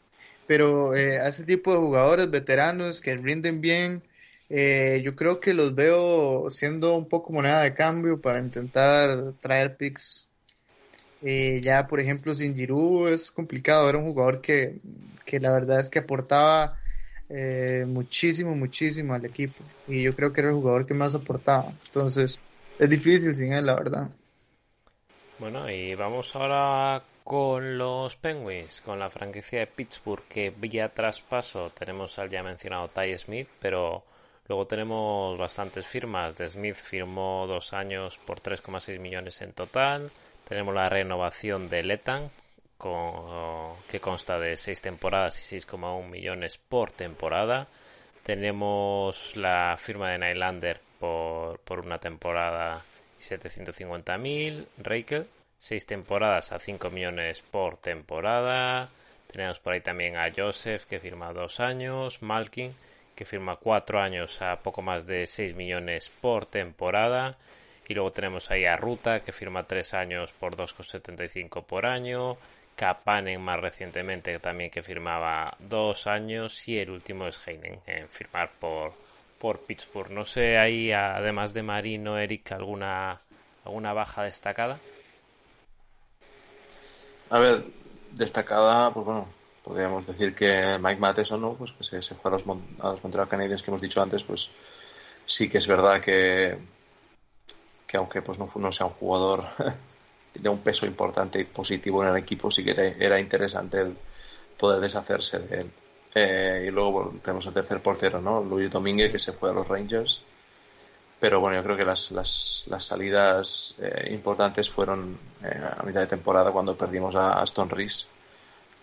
[0.46, 4.02] pero eh, a ese tipo de jugadores veteranos que rinden bien,
[4.50, 9.76] eh, yo creo que los veo siendo un poco moneda de cambio para intentar traer
[9.76, 10.27] picks
[11.20, 13.88] Eh, ya, por ejemplo, sin Giroud es complicado.
[13.88, 14.80] Era un jugador que,
[15.24, 16.78] que la verdad es que aportaba
[17.28, 19.64] eh, muchísimo, muchísimo al equipo.
[19.86, 21.70] Y yo creo que era el jugador que más aportaba.
[21.86, 22.40] Entonces,
[22.78, 24.10] es difícil sin él, la verdad.
[25.38, 31.70] Bueno, y vamos ahora con los Penguins, con la franquicia de Pittsburgh, que vía traspaso
[31.72, 34.04] tenemos al ya mencionado Ty Smith, pero
[34.46, 36.36] luego tenemos bastantes firmas.
[36.36, 40.12] De Smith firmó dos años por 3,6 millones en total.
[40.48, 42.30] Tenemos la renovación de Letan,
[43.86, 47.68] que consta de seis temporadas y 6,1 millones por temporada.
[48.22, 52.82] Tenemos la firma de Nylander por, por una temporada
[53.18, 54.66] y 750.000.
[54.78, 58.88] Reikel seis temporadas a 5 millones por temporada.
[59.30, 62.74] Tenemos por ahí también a Joseph que firma dos años, Malkin
[63.18, 67.36] que firma cuatro años a poco más de 6 millones por temporada.
[67.88, 72.36] Y luego tenemos ahí a Ruta que firma tres años por 2,75 por año.
[72.76, 76.68] Kapanen más recientemente también que firmaba dos años.
[76.68, 78.92] Y el último es Heinen en firmar por,
[79.38, 80.10] por Pittsburgh.
[80.10, 83.22] No sé ahí, además de Marino, Eric, alguna,
[83.64, 84.78] alguna baja destacada.
[87.30, 87.64] A ver,
[88.12, 89.28] destacada, pues bueno,
[89.64, 91.54] podríamos decir que Mike Matheson, ¿no?
[91.54, 92.44] Pues que se, fue a los,
[92.80, 94.50] a los Montreal Canadiens que hemos dicho antes, pues
[95.24, 96.56] sí que es verdad que,
[97.88, 99.44] que aunque pues no, no sea un jugador
[100.34, 103.84] de un peso importante y positivo en el equipo, sí que era, interesante
[104.56, 105.70] poder deshacerse de él.
[106.14, 108.42] Eh, y luego tenemos el tercer portero, ¿no?
[108.42, 110.22] Luis Domínguez, que se fue a los Rangers
[111.20, 116.06] pero bueno, yo creo que las, las, salidas eh, importantes fueron eh, a mitad de
[116.06, 118.06] temporada cuando perdimos a Aston Reese,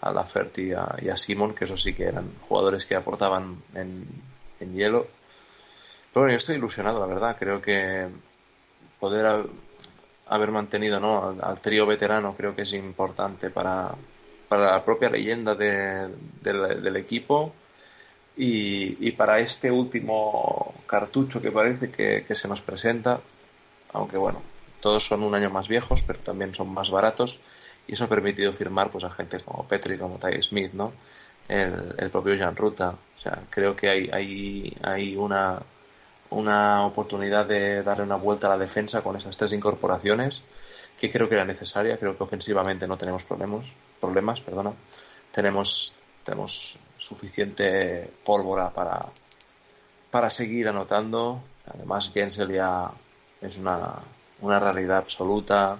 [0.02, 3.63] a Lafert y a, y a Simon, que eso sí que eran jugadores que aportaban
[3.74, 4.06] en,
[4.60, 5.08] en hielo.
[6.13, 7.38] Pero bueno, yo estoy ilusionado, la verdad.
[7.39, 8.10] Creo que
[9.00, 9.46] poder
[10.28, 11.36] haber mantenido ¿no?
[11.42, 13.94] al, trío veterano creo que es importante para,
[14.48, 16.10] para la propia leyenda de,
[16.42, 17.54] del equipo
[18.38, 23.22] y, para este último cartucho que parece que, se nos presenta,
[23.94, 24.42] aunque bueno,
[24.82, 27.40] todos son un año más viejos, pero también son más baratos,
[27.88, 30.92] y eso ha permitido firmar pues a gente como Petri, como Ty Smith, ¿no?
[31.48, 32.90] El, propio Jan Ruta.
[33.16, 35.62] O sea, creo que hay, hay, hay una,
[36.30, 40.42] una oportunidad de darle una vuelta a la defensa con estas tres incorporaciones,
[41.00, 41.98] que creo que era necesaria.
[41.98, 43.66] Creo que ofensivamente no tenemos problemas,
[44.00, 44.74] problemas perdona.
[45.32, 49.06] Tenemos, tenemos suficiente pólvora para,
[50.10, 51.42] para seguir anotando.
[51.68, 52.92] Además, Gensel ya
[53.42, 53.94] es una,
[54.42, 55.78] una realidad absoluta.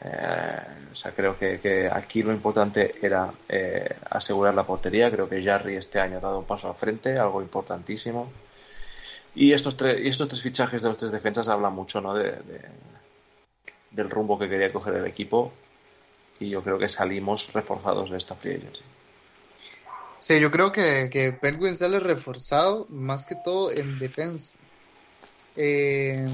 [0.00, 0.58] Eh,
[0.92, 5.10] o sea, creo que, aquí lo importante era eh, asegurar la portería.
[5.10, 8.30] Creo que Jarry este año ha dado un paso al frente, algo importantísimo.
[9.36, 12.14] Y estos, tres, y estos tres fichajes de los tres defensas hablan mucho ¿no?
[12.14, 12.38] de,
[13.90, 15.52] del rumbo que quería coger el equipo.
[16.40, 18.80] Y yo creo que salimos reforzados de esta free agency.
[20.18, 24.56] Sí, yo creo que, que Penguin sale reforzado más que todo en defensa.
[25.54, 26.26] Eh,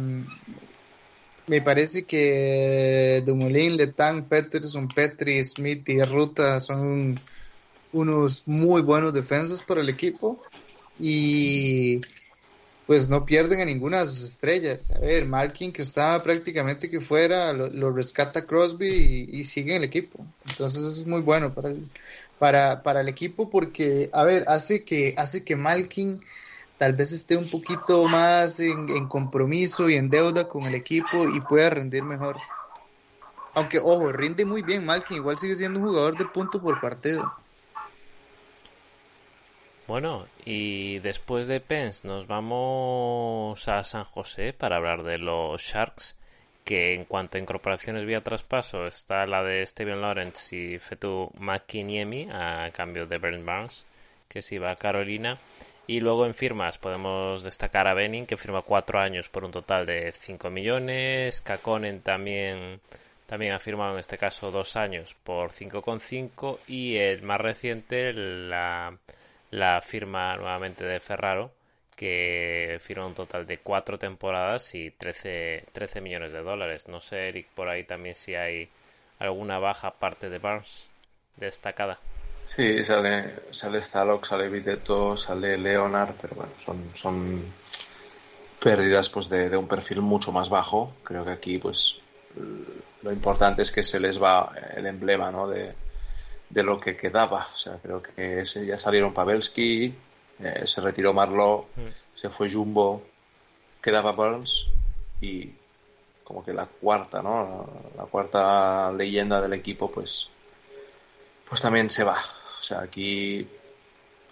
[1.48, 7.18] me parece que Dumoulin, Letang, Peterson, Petri, Smith y Ruta son
[7.92, 10.40] unos muy buenos defensas para el equipo
[10.98, 12.00] y
[12.92, 14.90] pues no pierden a ninguna de sus estrellas.
[14.90, 19.84] A ver, Malkin que estaba prácticamente que fuera, lo, rescata Crosby y, sigue en el
[19.84, 20.26] equipo.
[20.46, 21.86] Entonces es muy bueno para el,
[22.38, 26.20] para, para el equipo porque, a ver, hace que, hace que Malkin
[26.76, 31.40] tal vez esté un poquito más en, compromiso y en deuda con el equipo y
[31.40, 32.36] pueda rendir mejor.
[33.54, 37.32] Aunque, ojo, rinde muy bien Malkin, igual sigue siendo un jugador de punto por partido.
[39.86, 46.16] Bueno, y después de Pence nos vamos a San José para hablar de los Sharks
[46.64, 52.28] que en cuanto a incorporaciones vía traspaso está la de Steven Lawrence y Fetu McKinney
[52.30, 53.84] a cambio de Brent Barnes,
[54.28, 55.38] que se iba a Carolina.
[55.86, 59.84] Y luego en firmas podemos destacar a Benning, que firma cuatro años por un total
[59.84, 61.40] de 5 millones.
[61.40, 62.80] Kakonen también,
[63.26, 66.60] también ha firmado en este caso dos años por 5,5.
[66.68, 68.96] Y el más reciente, la,
[69.52, 71.52] la firma nuevamente de Ferraro,
[71.94, 76.88] que firma un total de cuatro temporadas y 13, 13 millones de dólares.
[76.88, 78.68] No sé, Eric, por ahí también si hay
[79.18, 80.88] alguna baja aparte de Barnes
[81.36, 81.98] destacada.
[82.46, 87.44] Sí, sale, sale Stalock, sale Viteto, sale Leonard, pero bueno, son, son
[88.58, 90.94] pérdidas pues de, un perfil mucho más bajo.
[91.04, 92.00] Creo que aquí pues
[93.02, 95.46] lo importante es que se les va el emblema ¿no?
[95.46, 95.74] de,
[96.52, 97.48] de lo que quedaba.
[97.52, 99.94] O sea, creo que ese, ya salieron Pavelski,
[100.38, 102.18] eh, se retiró Marlowe, mm.
[102.20, 103.02] se fue Jumbo,
[103.80, 104.68] quedaba Burns
[105.20, 105.50] y
[106.22, 107.66] como que la cuarta, ¿no?
[107.96, 110.28] La, cuarta leyenda del equipo, pues,
[111.48, 112.18] pues también se va.
[112.60, 113.46] O sea, aquí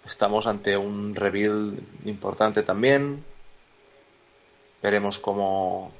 [0.05, 3.25] estamos ante un reveal importante también.
[4.81, 5.91] Veremos cómo,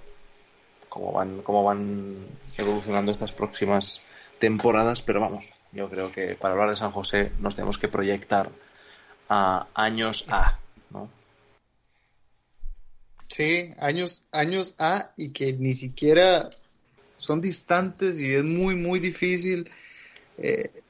[0.87, 4.01] cómo van, cómo van evolucionando estas próximas
[4.39, 8.51] temporadas, pero vamos, yo creo que para hablar de San José nos tenemos que proyectar
[9.29, 11.09] a años A, ¿no?
[13.29, 16.49] Sí, años, años A y que ni siquiera
[17.15, 19.69] son distantes y es muy, muy difícil.
[20.37, 20.83] Eh,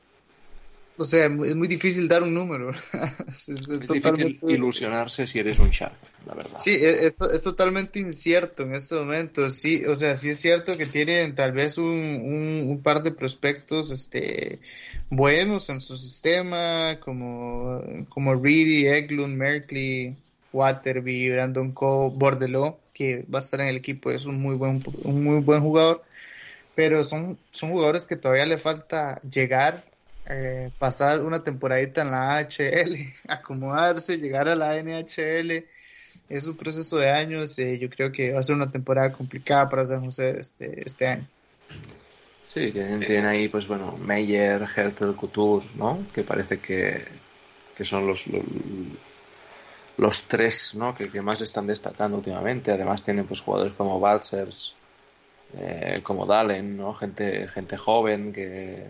[1.02, 2.72] o sea, es muy difícil dar un número.
[3.28, 4.26] es, es, totalmente...
[4.26, 6.60] difícil ilusionarse si eres un Shark, la verdad.
[6.60, 9.50] Sí, e, es, es, totalmente incierto en este momento.
[9.50, 13.12] Sí, o sea, sí es cierto que tienen tal vez un, un, un par de
[13.12, 14.60] prospectos este,
[15.10, 20.16] buenos en su sistema, como, como Reedy, Eglund, Merkley,
[20.54, 24.84] Waterby, Brandon Cole, Bordeló, que va a estar en el equipo, es un muy buen,
[25.04, 26.04] un muy buen jugador,
[26.76, 29.84] pero son, son jugadores que todavía le falta llegar,
[30.26, 35.66] eh, pasar una temporadita en la HL, acomodarse, llegar a la NHL,
[36.30, 39.70] es un proceso de años, y yo creo que va a ser una temporada complicada
[39.70, 41.28] para San José este, este año.
[42.48, 46.06] Sí, tienen, ahí, pues bueno, Meyer, Hertel, Couture, ¿no?
[46.14, 47.02] Que parece que,
[47.78, 48.26] que son los,
[49.96, 50.94] los tres ¿no?
[50.94, 52.72] que, más están destacando últimamente.
[52.72, 54.76] Además tienen pues jugadores como Balsers,
[55.58, 56.94] eh, como Dalen, ¿no?
[56.94, 58.86] gente, gente joven, que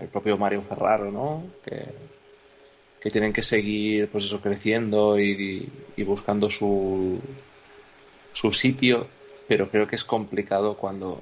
[0.00, 1.44] el propio Mario Ferraro, ¿no?
[1.64, 7.20] que, tienen que seguir pues eso creciendo y, y, buscando su,
[8.32, 9.08] su sitio,
[9.48, 11.20] pero creo que es complicado cuando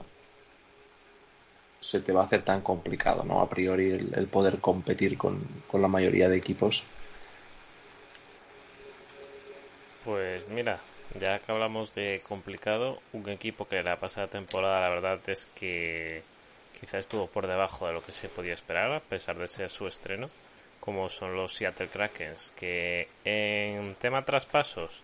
[1.80, 3.40] se te va a hacer tan complicado, ¿no?
[3.40, 6.84] A priori el, el poder competir con, con la mayoría de equipos
[10.04, 10.80] Pues mira,
[11.20, 16.22] ya que hablamos de complicado, un equipo que la pasada temporada la verdad es que
[16.80, 19.86] quizá estuvo por debajo de lo que se podía esperar, a pesar de ser su
[19.86, 20.28] estreno,
[20.80, 25.02] como son los Seattle Krakens, que en tema traspasos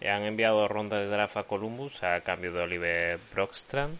[0.00, 3.98] han enviado ronda de draft a Columbus a cambio de Oliver Brockstrand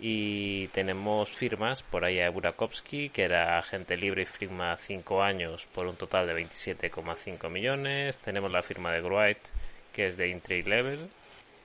[0.00, 5.66] y tenemos firmas por ahí a Burakovsky, que era agente libre y firma 5 años
[5.66, 8.18] por un total de 27,5 millones.
[8.18, 9.50] Tenemos la firma de Gruite,
[9.92, 11.08] que es de Intrigue Level.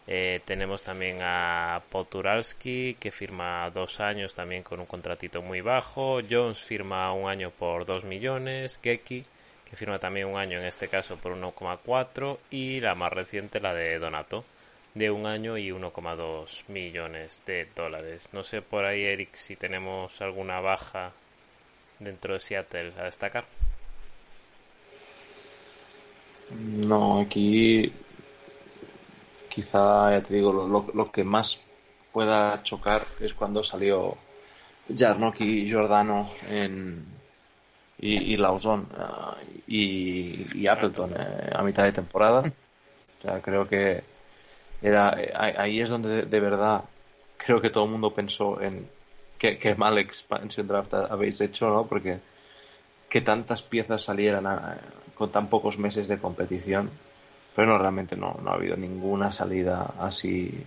[0.05, 6.19] Eh, tenemos también a Poturalski, que firma dos años también con un contratito muy bajo.
[6.29, 8.79] Jones firma un año por 2 millones.
[8.83, 9.23] Geki,
[9.69, 12.37] que firma también un año en este caso por 1,4.
[12.51, 14.43] Y la más reciente, la de Donato,
[14.93, 18.27] de un año y 1,2 millones de dólares.
[18.33, 21.13] No sé por ahí, Eric, si tenemos alguna baja
[21.99, 23.45] dentro de Seattle a destacar.
[26.51, 27.91] No, aquí
[29.53, 31.61] quizá, ya te digo, lo, que más
[32.11, 34.17] pueda chocar es cuando salió
[34.93, 37.05] Jarnock y Giordano en,
[37.99, 39.35] y, y Lawson uh,
[39.67, 42.41] y, Appleton eh, a mitad de temporada.
[42.41, 44.03] O sea, creo que
[44.81, 46.83] era ahí es donde de, verdad
[47.37, 48.89] creo que todo el mundo pensó en
[49.37, 51.85] qué, qué mal expansion draft habéis hecho, ¿no?
[51.85, 52.19] Porque
[53.07, 54.45] que tantas piezas salieran
[55.13, 56.89] con tan pocos meses de competición
[57.55, 60.63] pero no, realmente no, no ha habido ninguna salida así.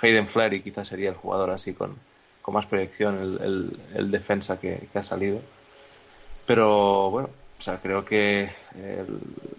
[0.00, 1.96] Hayden Flaherty quizás sería el jugador así con,
[2.40, 5.40] con más proyección, el, el, defensa que, ha salido.
[6.46, 8.50] Pero bueno, o sea, creo que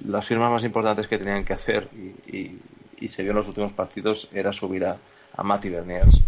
[0.05, 1.89] las firmas más importantes que tenían que hacer
[2.27, 2.57] y,
[2.99, 4.97] y, se vio en los últimos partidos era subir a,
[5.35, 6.21] a Matty Berniers.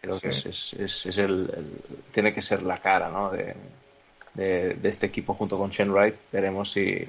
[0.00, 1.50] Creo que es, es, es, el,
[2.12, 3.30] tiene que ser la cara ¿no?
[3.30, 3.54] de,
[4.34, 6.14] de, de este equipo junto con Chen Wright.
[6.30, 7.06] Veremos si,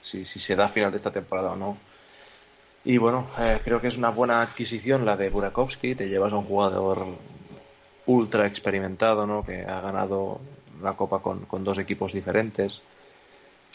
[0.00, 1.78] si, si se da final de esta temporada o no.
[2.84, 5.94] Y bueno, eh, creo que es una buena adquisición la de Burakovsky.
[5.94, 7.06] Te llevas a un jugador
[8.06, 9.44] ultra experimentado, ¿no?
[9.44, 10.40] Que ha ganado
[10.82, 12.82] la Copa con, con, dos equipos diferentes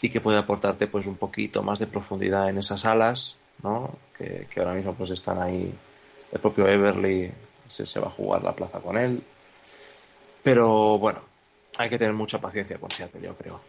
[0.00, 3.90] y que puede aportarte pues un poquito más de profundidad en esas alas, ¿no?
[4.16, 5.72] Que, que ahora mismo pues están ahí.
[6.32, 7.30] El propio Everly
[7.68, 9.22] se, se va a jugar la plaza con él.
[10.42, 11.20] Pero bueno,
[11.78, 13.60] hay que tener mucha paciencia con Seattle, yo creo.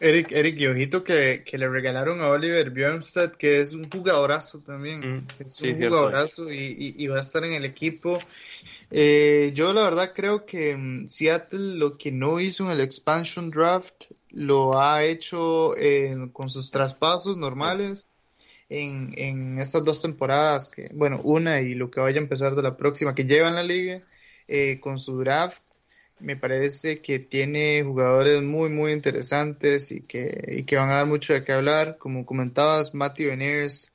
[0.00, 4.60] Eric, Eric, y ojito que, que, le regalaron a Oliver Bjornstad, que es un jugadorazo
[4.60, 5.00] también.
[5.00, 8.18] Mm, es un jugadorazo y, y, va a estar en el equipo.
[8.90, 13.50] Eh, yo la verdad creo que mm, Seattle lo que no hizo en el expansion
[13.50, 15.74] draft lo ha hecho
[16.32, 18.10] con sus traspasos normales
[18.68, 22.62] en, en estas dos temporadas, que bueno, una y lo que vaya a empezar de
[22.62, 24.02] la próxima que llevan la liga,
[24.46, 25.62] eh, con su draft
[26.20, 31.06] me parece que tiene jugadores muy, muy interesantes y que, y que van a dar
[31.06, 31.96] mucho de qué hablar.
[31.98, 33.90] Como comentabas, Matthew Beniers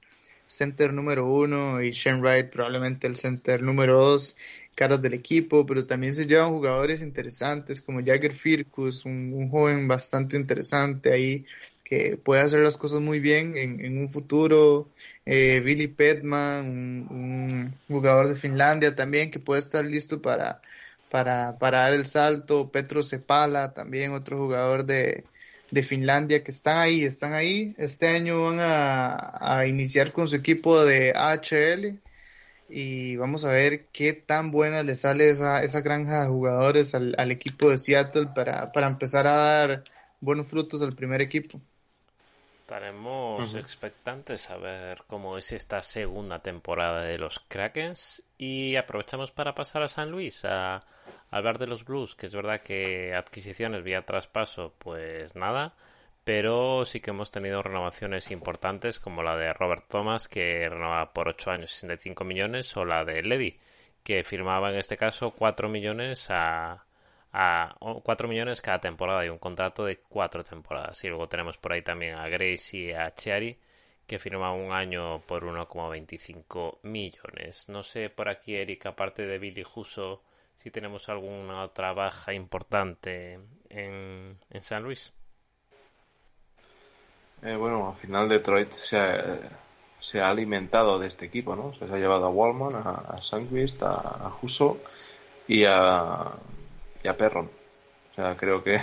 [0.54, 4.36] center número uno y Shane Wright probablemente el center número dos,
[4.76, 10.36] caras del equipo, pero también se llevan jugadores interesantes como Jagger Firkus, un, joven bastante
[10.36, 11.46] interesante ahí
[11.84, 14.90] que puede hacer las cosas muy bien en, un futuro,
[15.26, 16.66] eh, Billy Petman,
[17.10, 20.62] un, jugador de Finlandia también que puede estar listo para,
[21.14, 25.26] para, para dar el salto, Petro Cepala también otro jugador de,
[25.70, 27.76] de Finlandia que están ahí, están ahí.
[27.78, 32.00] Este año van a, iniciar con su equipo de AHL
[32.68, 37.32] y vamos a ver qué tan buena le sale esa, esa granja de jugadores al,
[37.32, 39.84] equipo de Seattle para, para empezar a dar
[40.20, 41.62] buenos frutos al primer equipo.
[42.74, 49.54] Estaremos expectantes a ver cómo es esta segunda temporada de los Krakens y aprovechamos para
[49.54, 50.84] pasar a San Luis a,
[51.30, 55.76] hablar de los Blues, que es verdad que adquisiciones vía traspaso, pues nada,
[56.24, 61.30] pero sí que hemos tenido renovaciones importantes como la de Robert Thomas, que renovaba por
[61.30, 63.60] 8 años 65 millones, o la de Ledy,
[64.04, 66.86] que firmaba en este caso 4 millones a,
[67.34, 71.04] a 4 millones cada temporada y un contrato de 4 temporadas.
[71.04, 73.58] Y luego tenemos por ahí también a Grace y a Chiari
[74.06, 77.70] que firma un año por 1,25 millones.
[77.70, 80.22] No sé por aquí, Eric, aparte de Billy Huso,
[80.58, 85.12] si tenemos alguna otra baja importante en, San Luis.
[87.42, 91.74] Eh, bueno, al final Detroit se ha, alimentado de este equipo, ¿no?
[91.74, 94.78] Se ha llevado a Wallman, a, a a, a Huso
[95.48, 96.34] y a,
[97.04, 97.50] y a Perron.
[98.12, 98.80] O sea, creo que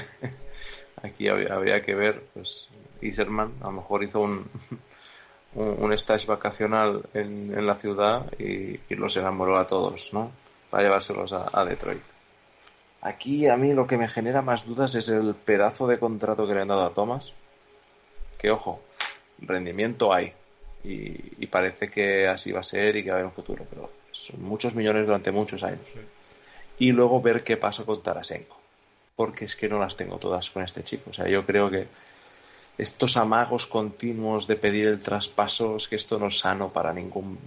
[1.03, 2.69] aquí habría, que ver, pues,
[3.01, 4.51] Iserman a lo mejor hizo un,
[5.55, 10.33] un, stage vacacional en, en la ciudad y, y, los enamoró a todos, ¿no?
[10.69, 12.03] Para llevárselos a, Detroit.
[13.03, 16.55] Aquí a mí lo que me genera más dudas es el pedazo de contrato que
[16.55, 17.33] le han dado a Thomas.
[18.39, 18.81] Que ojo,
[19.39, 20.33] rendimiento hay.
[20.85, 23.67] Y, y, parece que así va a ser y que va a haber un futuro.
[23.69, 25.81] Pero son muchos millones durante muchos años
[26.81, 28.57] y luego ver qué pasa con Tarasenko.
[29.15, 31.11] Porque es que no las tengo todas con este chico.
[31.11, 31.87] O sea, yo creo que
[32.79, 37.39] estos amagos continuos de pedir el traspaso es que esto no es sano para ningún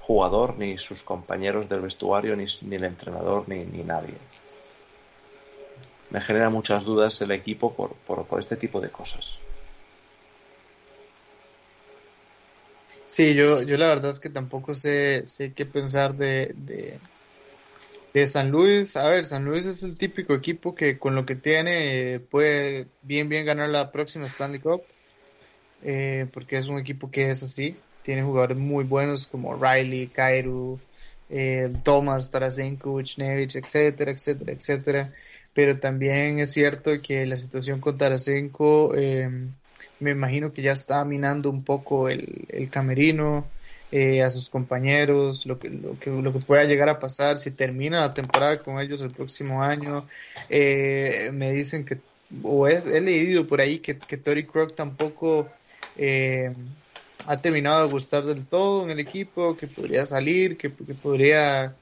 [0.00, 4.14] jugador, ni sus compañeros del vestuario, ni, el entrenador, ni, nadie.
[6.10, 9.38] Me genera muchas dudas el equipo por, por, este tipo de cosas.
[13.06, 16.98] Sí, yo, yo la verdad es que tampoco sé, sé qué pensar de, de
[18.24, 22.14] San Luis, a ver, San Luis es el típico equipo que con lo que tiene
[22.14, 24.82] eh, puede bien, bien ganar la próxima Stanley Cup,
[25.82, 30.78] eh, porque es un equipo que es así, tiene jugadores muy buenos como Riley, Kairu,
[31.28, 35.12] eh, Thomas, Tarasenko, Uchnevich, etcétera, etcétera, etcétera.
[35.52, 38.92] Pero también es cierto que la situación con Tarasenko,
[40.00, 43.46] me imagino que ya está minando un poco el, el camerino.
[43.92, 47.52] Eh, a sus compañeros, lo que, lo, que, lo que pueda llegar a pasar si
[47.52, 50.08] termina la temporada con ellos el próximo año.
[50.48, 51.98] Eh, me dicen que,
[52.42, 55.46] o es, he leído por ahí que, que Tori Croc tampoco
[55.96, 56.52] eh,
[57.28, 61.76] ha terminado de gustar del todo en el equipo, que podría salir, que, que podría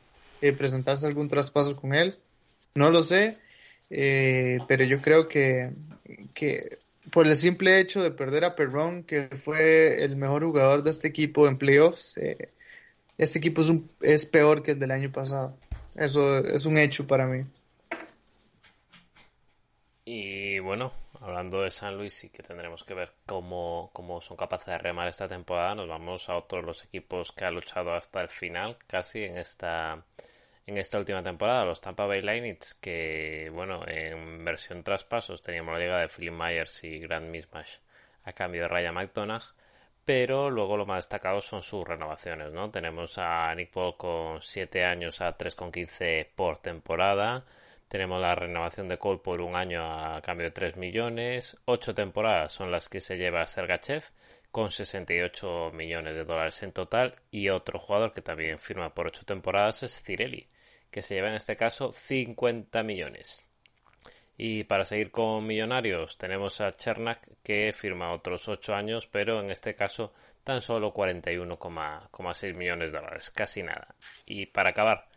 [0.59, 2.19] presentarse algún traspaso con él.
[2.75, 3.39] No lo sé,
[3.89, 5.71] pero yo creo que,
[6.35, 6.81] que
[7.11, 11.09] por el simple hecho de perder a Perron, que fue el mejor jugador de este
[11.09, 12.51] equipo en playoffs, eh,
[13.19, 15.57] este equipo es, un, es peor que el del año pasado.
[15.95, 17.45] Eso es un hecho para mí.
[20.05, 24.67] Y bueno, hablando de San Luis y que tendremos que ver cómo, cómo son capaces
[24.67, 28.29] de remar esta temporada, nos vamos a otros los equipos que han luchado hasta el
[28.29, 30.05] final, casi en esta
[30.67, 35.81] en esta última temporada, los Tampa Bay Lightning, que, bueno, en versión traspasos teníamos la
[35.81, 37.79] liga de Philip Myers y Grand Mismatch
[38.25, 39.43] a cambio de Ryan McDonagh,
[40.07, 42.71] pero luego lo más destacado son sus renovaciones, ¿no?
[42.71, 47.45] Tenemos a Nick Paul con 7 años a 3,15 por temporada,
[47.89, 52.53] tenemos la renovación de Cole por un año a cambio de 3 millones, 8 temporadas
[52.53, 54.03] son las que se lleva Sergachev,
[54.51, 59.25] con 68 millones de dólares en total y otro jugador que también firma por 8
[59.27, 60.49] temporadas es Cirelli
[60.95, 63.45] que se lleva en este caso 50 millones.
[64.37, 69.51] Y para seguir con millonarios tenemos a Chernak que firma otros 8 años, pero en
[69.51, 70.13] este caso
[70.45, 73.97] tan solo 41,6 millones de dólares, casi nada.
[74.27, 75.09] Y para acabar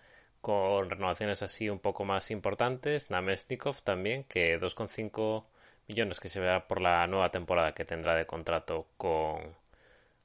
[0.42, 5.46] con renovaciones así un poco más importantes, Namesnikov también, que 2,5
[5.88, 9.56] millones que se verá por la nueva temporada que tendrá de contrato con,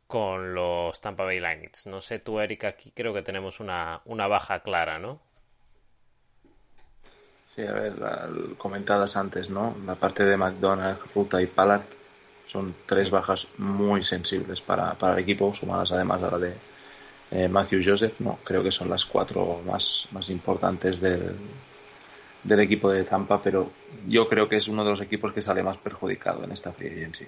[0.06, 1.72] con los Tampa Bay Lightning.
[1.84, 5.20] No sé tú, Erika, aquí creo que tenemos una, una baja clara, ¿no?
[7.54, 7.94] Sí, a ver,
[8.56, 9.76] comentadas antes, ¿no?
[9.86, 11.84] La parte de McDonald's, Ruta y Pallard,
[12.44, 16.54] Son tres bajas muy sensibles para, para el equipo, sumadas además a la de
[17.32, 18.20] eh, Matthew Joseph.
[18.20, 21.36] No, creo que son las cuatro más, más importantes del,
[22.42, 23.70] del equipo de Tampa, pero
[24.08, 26.88] yo creo que es uno de los equipos que sale más perjudicado en esta free
[26.88, 27.26] agency.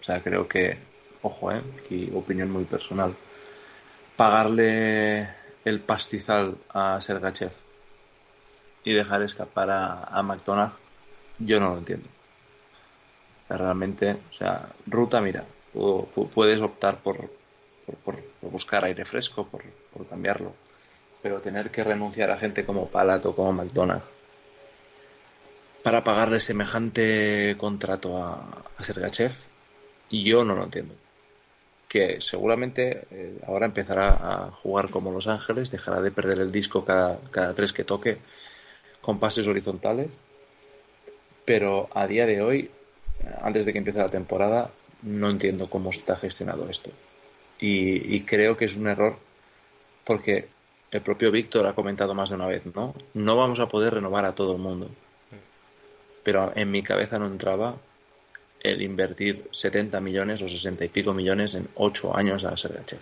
[0.00, 0.76] O sea, creo que,
[1.22, 3.14] ojo, eh, y opinión muy personal,
[4.16, 5.28] pagarle
[5.64, 7.67] el pastizal a Sergachev
[8.88, 10.72] y dejar escapar a, a McDonald,
[11.38, 12.08] yo no lo entiendo.
[13.50, 15.44] realmente, o sea, ruta, mira,
[16.34, 17.30] puedes optar por,
[18.02, 19.62] por, buscar aire fresco, por,
[20.08, 20.54] cambiarlo,
[21.22, 24.02] pero tener que renunciar a gente como Palato, como McDonald,
[25.82, 29.34] para pagarle semejante contrato a, a Sergachev,
[30.10, 30.94] yo no lo entiendo
[31.88, 36.84] que seguramente eh, ahora empezará a jugar como Los Ángeles, dejará de perder el disco
[36.84, 38.18] cada, cada tres que toque
[39.00, 40.08] con pases horizontales,
[41.44, 42.70] pero a día de hoy,
[43.40, 44.70] antes de que empiece la temporada,
[45.02, 46.90] no entiendo cómo está gestionado esto.
[47.60, 49.16] Y, y creo que es un error
[50.04, 50.48] porque
[50.90, 52.94] el propio Víctor ha comentado más de una vez, ¿no?
[53.14, 54.90] No vamos a poder renovar a todo el mundo.
[56.22, 57.76] Pero en mi cabeza no entraba
[58.60, 62.98] el invertir 70 millones o 60 y pico millones en 8 años a Sergachev.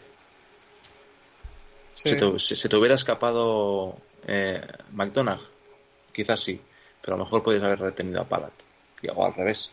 [1.95, 4.61] Si Se, te, hubiera escapado eh,
[4.93, 5.41] McDonald,
[6.17, 6.59] quizás sí,
[7.03, 8.53] pero a lo mejor podrías haber retenido a Palat.
[9.15, 9.71] O al revés.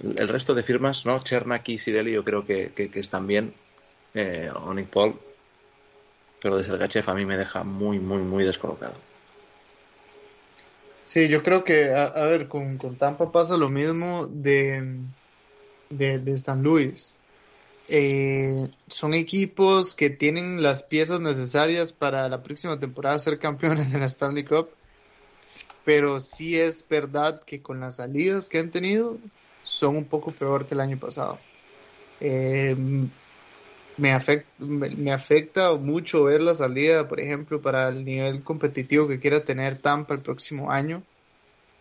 [0.00, 1.18] El, resto de firmas, ¿no?
[1.18, 3.52] Chernak y Sireli yo creo que, están bien.
[4.14, 5.18] Eh, Nick Paul.
[6.40, 8.94] Pero de Sergachev a mí me deja muy, muy, muy descolocado.
[11.02, 15.00] Sí, yo creo que, a, ver, con, Tampa pasa lo mismo de,
[15.90, 17.16] de, San Luis.
[17.88, 23.98] Eh, son equipos que tienen las piezas necesarias para la próxima temporada ser campeones de
[23.98, 24.68] la Stanley Cup,
[25.84, 29.18] pero sí es verdad que con las salidas que han tenido
[29.64, 31.38] son un poco peor que el año pasado.
[32.20, 32.74] Eh,
[33.96, 39.78] me afecta, mucho ver la salida, por ejemplo, para el nivel competitivo que quiera tener
[39.78, 41.02] Tampa el próximo año.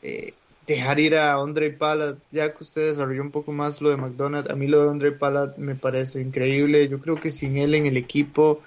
[0.04, 0.34] Eh,
[0.66, 4.49] dejar ir a Andre Palat, ya que usted desarrolló un poco más lo de McDonald's,
[4.49, 6.88] a mí lo de Andre Palat me parece increíble.
[6.88, 8.61] Yo creo que sin él en el equipo,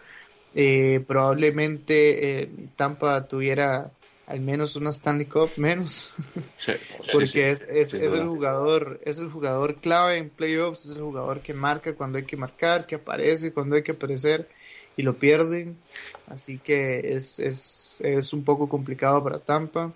[0.55, 3.91] eh, probablemente eh, Tampa tuviera
[4.27, 6.15] al menos una Stanley Cup menos.
[7.13, 11.41] Porque es, es, es el jugador, es el jugador clave en playoffs, es el jugador
[11.41, 14.49] que marca cuando hay que marcar, que aparece cuando hay que aparecer
[14.97, 15.79] y lo pierden.
[16.27, 19.93] Así que es, es, es un poco complicado para Tampa.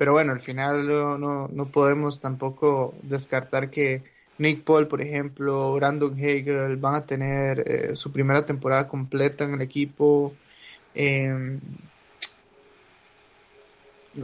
[0.00, 4.02] Pero bueno, al final no, no, podemos tampoco descartar que
[4.38, 9.52] Nick Paul, por ejemplo, Brandon Hagel van a tener eh, su primera temporada completa en
[9.52, 10.34] el equipo.
[10.94, 11.58] Eh,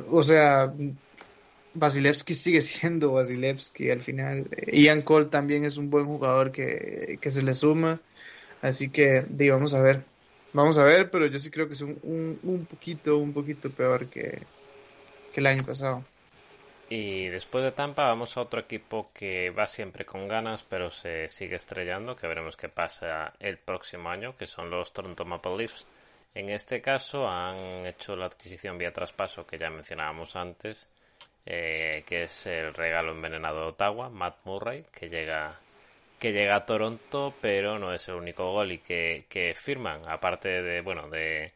[0.08, 0.72] o sea,
[1.74, 4.48] Vasilevsky sigue siendo Vasilevsky al final.
[4.72, 8.00] Ian Cole también es un buen jugador que, se le suma.
[8.62, 10.04] Así que, vamos a ver.
[10.54, 12.00] Vamos a ver, pero yo sí creo que es un,
[12.42, 14.40] un, poquito, un poquito peor que,
[16.88, 21.28] Y después de Tampa vamos a otro equipo que va siempre con ganas, pero se
[21.28, 25.86] sigue estrellando, que veremos qué pasa el próximo año, que son los Toronto Maple Leafs.
[26.34, 30.88] En este caso han hecho la adquisición vía traspaso que ya mencionábamos antes,
[31.44, 35.58] eh, que es el regalo envenenado de Ottawa, Matt Murray, que llega
[36.18, 40.62] que llega a Toronto, pero no es el único gol y que, que firman, aparte
[40.62, 41.52] de bueno de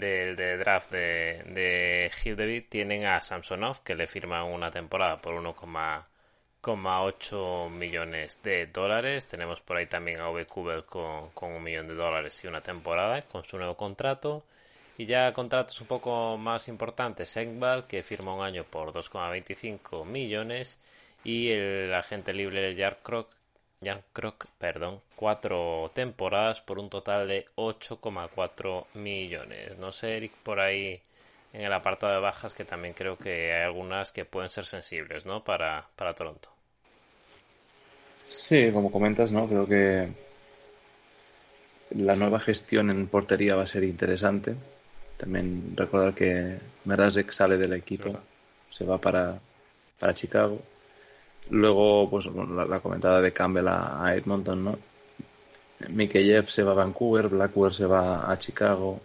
[0.00, 5.34] del de draft de, de David, tienen a Samsonov, que le firman una temporada por
[5.34, 6.04] 1,5
[6.62, 9.26] 8 millones de dólares.
[9.26, 10.46] Tenemos por ahí también a V
[10.86, 14.44] con, con un millón de dólares y una temporada con su nuevo contrato.
[14.98, 20.78] Y ya contratos un poco más importantes, Engvall, que firma un año por 2,25 millones.
[21.24, 22.74] Y el agente libre
[23.82, 29.78] Jan Krok, perdón, cuatro temporadas por un total de 8,4 millones.
[29.78, 31.00] No sé, Eric, por ahí
[31.54, 35.24] en el apartado de bajas que también creo que hay algunas que pueden ser sensibles,
[35.24, 35.42] ¿no?
[35.42, 36.50] Para, para Toronto.
[38.26, 39.48] Sí, como comentas, ¿no?
[39.48, 40.08] Creo que
[41.90, 44.54] la nueva gestión en portería va a ser interesante.
[45.16, 48.12] También recordar que Merasek sale del equipo,
[48.68, 49.40] se va para,
[49.98, 50.60] para Chicago.
[51.48, 54.78] Luego, pues la, comentada de Campbell a, Edmonton, ¿no?
[55.88, 59.00] Mikheyev se va a Vancouver, Blackwood se va a Chicago,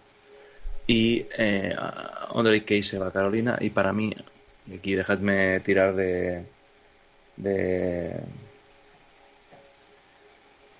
[0.86, 1.74] y eh,
[2.34, 4.12] Andre Case se va a Carolina y para mí
[4.72, 6.44] aquí dejadme tirar de
[7.36, 8.20] de,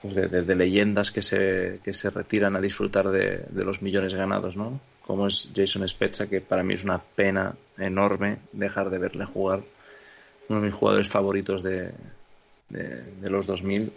[0.00, 4.56] pues de, leyendas que se, que se retiran a disfrutar de, de, los millones ganados,
[4.56, 4.80] ¿no?
[5.02, 9.62] Como es Jason Spezza, que para mí es una pena enorme dejar de verle jugar
[10.48, 11.92] uno de mis jugadores favoritos de,
[12.68, 13.92] de, los 2000.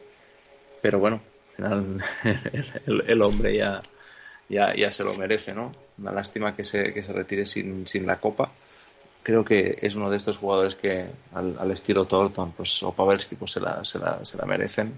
[0.82, 1.22] Pero bueno,
[1.52, 2.04] al final
[3.08, 3.82] el, hombre ya,
[4.48, 5.72] ya, ya, se lo merece, ¿no?
[5.98, 8.52] Una lástima que se, que se retire sin, sin la copa.
[9.22, 13.52] Creo que es uno de estos jugadores que al, estilo Thornton pues, o Pavelski pues,
[13.52, 14.94] se, la, se, la, se la merecen.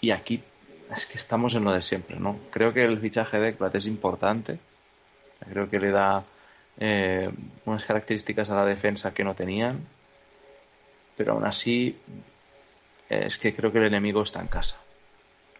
[0.00, 0.42] Y aquí
[0.94, 2.38] es que estamos en lo de siempre, ¿no?
[2.50, 4.58] Creo que el fichaje de Ekblad es importante.
[5.50, 6.24] Creo que le da
[6.78, 7.30] eh,
[7.64, 9.86] unas características a la defensa que no tenían.
[11.16, 11.96] Pero aún así,
[13.08, 14.80] es que creo que el enemigo está en casa.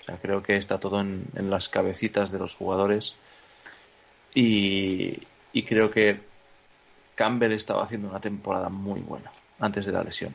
[0.00, 3.16] O sea, creo que está todo en, las cabecitas de los jugadores.
[4.34, 5.20] Y,
[5.66, 6.20] creo que
[7.14, 10.34] Campbell estaba haciendo una temporada muy buena antes de la lesión.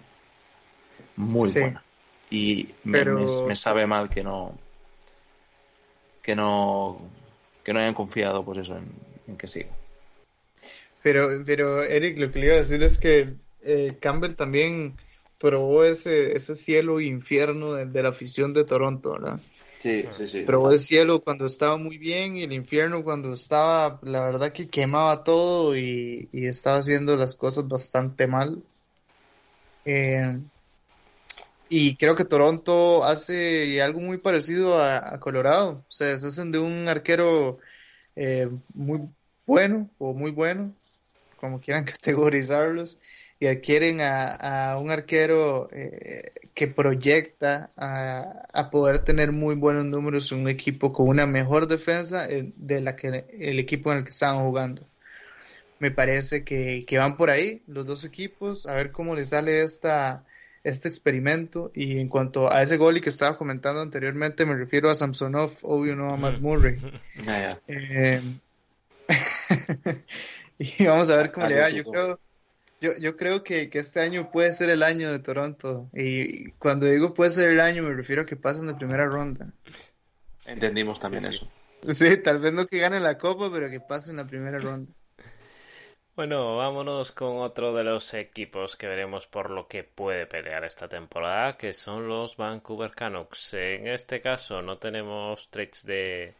[1.17, 1.83] Muy buena.
[2.31, 4.53] Y me, sabe mal que no
[6.21, 7.01] que no
[7.63, 9.69] que no hayan confiado pues eso en, que siga.
[11.01, 14.95] Pero, pero Eric, lo que le iba a decir es que eh, Campbell también
[15.37, 19.39] probó ese, ese cielo e infierno de, la afición de Toronto, ¿verdad?
[19.79, 20.41] Sí, sí, sí.
[20.41, 24.67] Probó el cielo cuando estaba muy bien y el infierno cuando estaba, la verdad que
[24.67, 28.61] quemaba todo y, estaba haciendo las cosas bastante mal.
[29.85, 30.39] Eh,
[31.69, 35.85] y creo que Toronto hace algo muy parecido a, Colorado.
[35.87, 37.59] O sea, se hacen de un arquero
[38.15, 39.07] eh, muy
[39.45, 40.73] bueno o muy bueno,
[41.39, 42.99] como quieran categorizarlos,
[43.39, 50.39] y adquieren a, un arquero eh, que proyecta a, poder tener muy buenos números en
[50.39, 54.09] un equipo con una mejor defensa eh, de la que el equipo en el que
[54.09, 54.85] estaban jugando.
[55.79, 60.25] Me parece que, van por ahí los dos equipos, a ver cómo les sale esta,
[60.65, 61.71] este experimento.
[61.73, 65.95] Y en cuanto a ese gol que estaba comentando anteriormente, me refiero a Samsonov, obvio
[65.95, 66.77] no a Matt Murray.
[67.67, 68.21] Eh,
[70.77, 71.69] y vamos a ver cómo le va.
[71.69, 72.19] Yo creo
[72.81, 75.89] yo, yo creo que, que, este año puede ser el año de Toronto.
[75.93, 79.51] Y cuando digo puede ser el año, me refiero a que pasen de primera ronda.
[80.45, 81.49] Entendimos también eso.
[81.89, 82.17] Sí.
[82.17, 84.91] tal vez no que ganen la copa, pero que pasen la primera ronda.
[86.15, 90.89] Bueno, vámonos con otro de los equipos que veremos por lo que puede pelear esta
[90.89, 93.53] temporada, que son los Vancouver Canucks.
[93.53, 96.33] En este caso no tenemos trades de,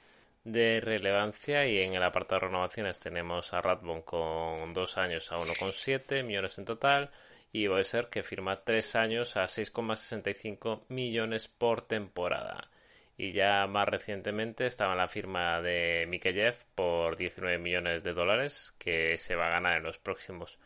[0.52, 5.38] de relevancia y en el apartado de renovaciones tenemos a Radbon con dos años a
[5.38, 7.12] 1,7 millones en total
[7.52, 12.70] y ser que firma tres años a 6,65 millones por temporada.
[13.18, 19.18] Y ya más recientemente estaba la firma de Mikheyev por 19 millones de dólares que
[19.18, 20.58] se va a ganar en los próximos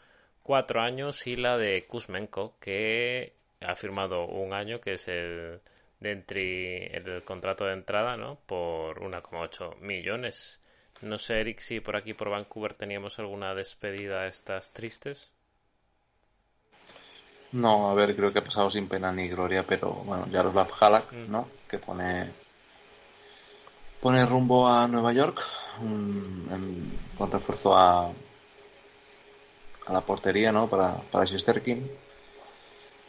[0.43, 5.61] cuatro años y la de Kuzmenko que ha firmado un año que es el
[6.03, 8.37] de el contrato de entrada, ¿no?
[8.45, 10.59] Por 1,8 millones.
[11.01, 15.31] No sé, Eric, si por aquí, por Vancouver, teníamos alguna despedida a estas tristes.
[17.51, 21.11] No, a ver, creo que ha pasado sin pena ni gloria, pero bueno, Jaroslav Halak,
[21.11, 21.31] mm.
[21.31, 21.47] ¿no?
[21.69, 22.31] Que pone
[24.01, 25.41] pone rumbo a Nueva York
[27.17, 28.11] con refuerzo a
[29.85, 30.67] a la portería, ¿no?
[30.67, 31.89] Para, para Sisterkin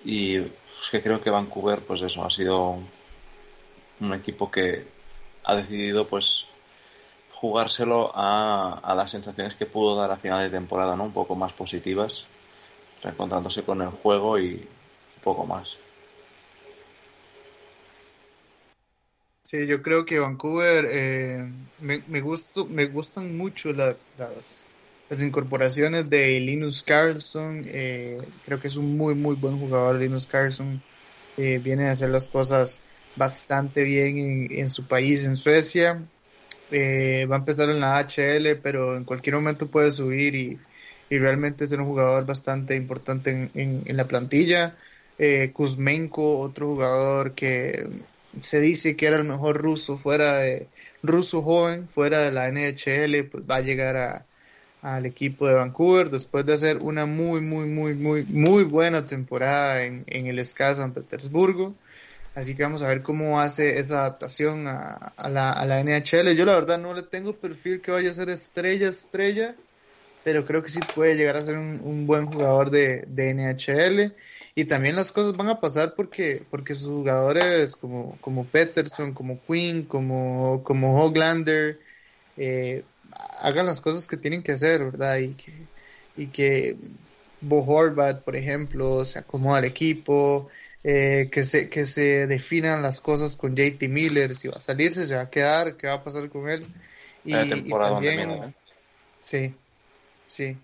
[0.05, 2.79] y es que creo que Vancouver, pues eso, ha sido
[4.01, 4.87] un equipo que
[5.45, 6.47] ha decidido, pues,
[7.33, 11.05] jugárselo a, las sensaciones que pudo dar a final de temporada, ¿no?
[11.05, 12.27] Un poco más positivas,
[13.03, 14.67] encontrándose con el juego y
[15.23, 15.77] poco más.
[19.43, 22.23] Sí, yo creo que Vancouver eh, me, me,
[22.71, 24.11] me gustan mucho las,
[25.15, 30.27] las incorporaciones de Linus Carlson, eh, creo que es un muy muy buen jugador Linus
[30.27, 30.83] Carlson,
[31.37, 32.81] eh, viene a hacer las cosas
[33.15, 36.03] bastante bien en, su país, en Suecia,
[36.73, 40.59] eh, va a empezar en la HL, pero en cualquier momento puede subir y,
[41.11, 44.75] realmente ser un jugador bastante importante en, la plantilla.
[45.53, 47.89] Kuzmenko, otro jugador que
[48.41, 50.67] se dice que era el mejor ruso fuera de
[51.05, 54.27] ruso joven, fuera de la NHL, pues va a llegar a,
[54.85, 59.83] al equipo de Vancouver después de hacer una muy, muy, muy, muy, muy buena temporada
[59.83, 61.75] en, en el SKA San Petersburgo.
[62.35, 66.37] Así que vamos a ver cómo hace esa adaptación a, la, a la NHL.
[66.37, 69.55] Yo la verdad no le tengo perfil que vaya a ser estrella, estrella,
[70.23, 74.15] pero creo que sí puede llegar a ser un, buen jugador de, de, NHL.
[74.55, 79.41] Y también las cosas van a pasar porque, porque sus jugadores como, como Peterson, como
[79.47, 81.81] Quinn, como, como Hoglander,
[82.37, 82.85] eh,
[83.15, 85.19] hagan las cosas que tienen que hacer, ¿verdad?
[85.19, 85.53] Y que,
[86.17, 86.77] y que
[87.41, 90.49] Bo Horvat, por ejemplo, se acomoda al equipo,
[90.83, 95.07] eh, que, se, que se definan las cosas con JT Miller, si va a salirse,
[95.07, 96.67] se va a quedar, qué va a pasar con él.
[97.25, 98.55] Y, también,
[99.19, 99.55] sí,
[100.27, 100.57] sí.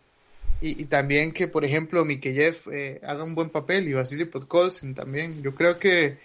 [0.60, 5.42] y, también que, por ejemplo, Mikeyev eh, haga un buen papel y Vasily Podkolzin también.
[5.42, 6.18] Yo creo que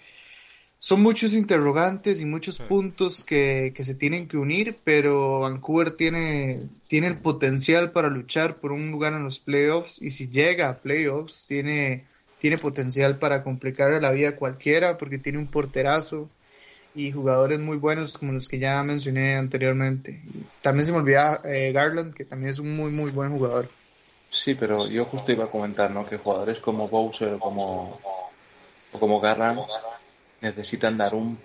[0.78, 6.68] son muchos interrogantes y muchos puntos que, que, se tienen que unir, pero Vancouver tiene,
[6.86, 10.78] tiene el potencial para luchar por un lugar en los playoffs y si llega a
[10.78, 12.04] playoffs tiene,
[12.38, 16.28] tiene potencial para complicar la vida a cualquiera porque tiene un porterazo
[16.94, 20.22] y jugadores muy buenos como los que ya mencioné anteriormente.
[20.62, 23.68] también se me olvida eh, Garland, que también es un muy, muy buen jugador.
[24.30, 26.06] Sí, pero yo justo iba a comentar, ¿no?
[26.06, 28.00] Que jugadores como Bowser como,
[28.92, 29.60] o como Garland
[30.40, 31.38] necesitan dar un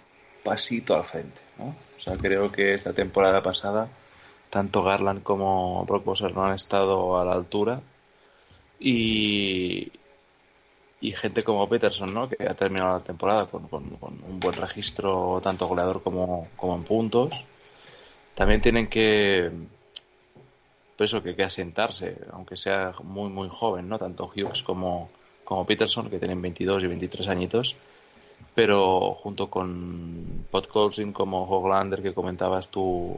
[0.43, 1.75] pasito al frente, ¿no?
[1.97, 3.89] O sea, creo que esta temporada pasada
[4.49, 7.81] tanto Garland como Brock Bowser no han estado a la altura
[8.79, 9.91] y,
[10.99, 12.27] y gente como Peterson, ¿no?
[12.27, 17.33] Que ha terminado la temporada con, un buen registro tanto goleador como, como en puntos.
[18.35, 19.51] También tienen que
[21.03, 23.97] eso que, que asentarse, aunque sea muy, muy joven, ¿no?
[23.97, 25.09] Tanto Hughes como,
[25.43, 27.75] como Peterson, que tienen 22 y 23 añitos,
[28.53, 33.17] pero junto con Podkolzin como Hoglander que comentabas tú,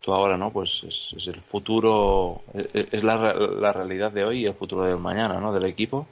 [0.00, 0.50] tú ahora, ¿no?
[0.50, 5.40] Pues es, el futuro, es, la, la, realidad de hoy y el futuro del mañana,
[5.40, 5.52] ¿no?
[5.52, 6.06] Del equipo.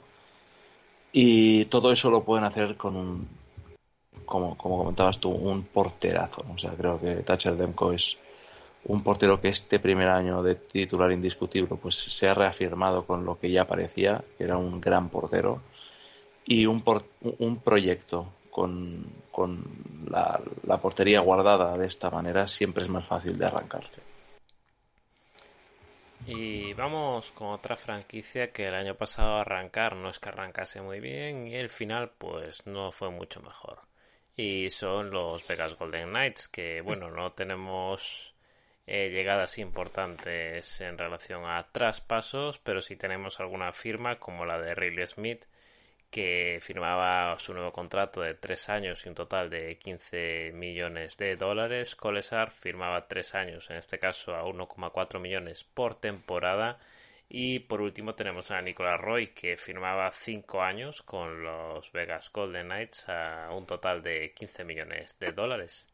[1.11, 3.27] Y todo eso lo pueden hacer con un,
[4.25, 6.43] como, como comentabas tú, un porterazo.
[6.53, 8.17] O sea, creo que Thatcher Demko es,
[8.85, 13.39] un portero que este primer año de titular indiscutible pues se ha reafirmado con lo
[13.39, 15.61] que ya parecía, que era un gran portero,
[16.45, 16.83] y un,
[17.39, 19.63] un proyecto con, con
[20.09, 23.87] la, la, portería guardada de esta manera siempre es más fácil de arrancar.
[26.25, 31.01] Y vamos con otra franquicia que el año pasado arrancar no es que arrancase muy
[31.01, 33.79] bien y el final pues no fue mucho mejor.
[34.37, 38.33] Y son los Vegas Golden Knights que bueno, no tenemos
[38.87, 44.75] eh, llegadas importantes en relación a traspasos, pero sí tenemos alguna firma como la de
[44.75, 45.45] Riley Smith,
[46.13, 51.35] que firmaba su nuevo contrato de tres años y un total de 15 millones de
[51.35, 51.95] dólares.
[51.95, 56.77] Colesar firmaba tres años, en este caso a 1,4 millones por temporada.
[57.29, 62.67] Y por último tenemos a Nicolas Roy que firmaba cinco años con los Vegas Golden
[62.67, 65.87] Knights a un total de 15 millones de dólares.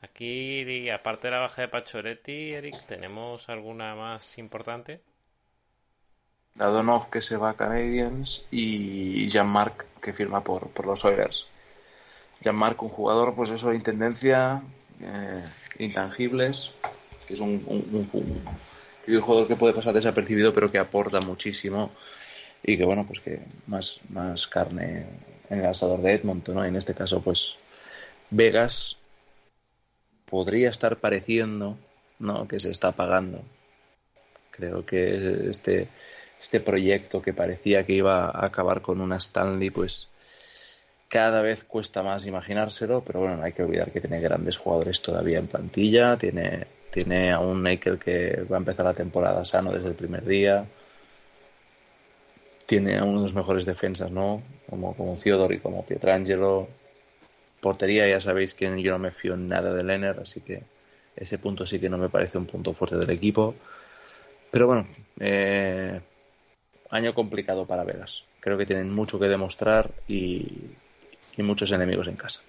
[0.00, 5.02] Aquí, aparte de la baja de Pachoretti, Eric, ¿tenemos alguna más importante?
[6.58, 11.46] Dadonov que se va a Canadiens y Jean-Marc que firma por, por los Oilers.
[12.40, 14.62] Jean-Marc, un jugador, pues eso, de intendencia,
[15.00, 15.44] eh,
[15.78, 16.72] intangibles,
[17.26, 21.92] que es un, un, jugador que puede pasar desapercibido, pero que aporta muchísimo
[22.62, 25.06] y que, bueno, pues que más, más carne
[25.48, 26.64] en el asador de Edmonton, ¿no?
[26.64, 27.56] En este caso, pues
[28.30, 28.98] Vegas
[30.26, 31.78] podría estar pareciendo
[32.18, 32.46] ¿no?
[32.46, 33.42] que se está pagando.
[34.50, 35.88] Creo que este,
[36.40, 40.08] este proyecto que parecía que iba a acabar con una Stanley, pues
[41.08, 45.00] cada vez cuesta más imaginárselo, pero bueno, no hay que olvidar que tiene grandes jugadores
[45.00, 49.72] todavía en plantilla, tiene, tiene a un Naker que va a empezar la temporada sano
[49.72, 50.66] desde el primer día,
[52.66, 54.42] tiene a uno de los mejores defensas, ¿no?
[54.68, 56.68] Como, como Theodore y como Pietrangelo,
[57.60, 60.62] Portería, ya sabéis que yo no me fío en nada de Lenner, así que
[61.16, 63.54] ese punto sí que no me parece un punto fuerte del equipo.
[64.50, 64.86] Pero bueno,
[65.18, 66.00] eh,
[66.90, 68.24] año complicado para Vegas.
[68.40, 70.70] Creo que tienen mucho que demostrar y,
[71.36, 72.40] muchos enemigos en casa.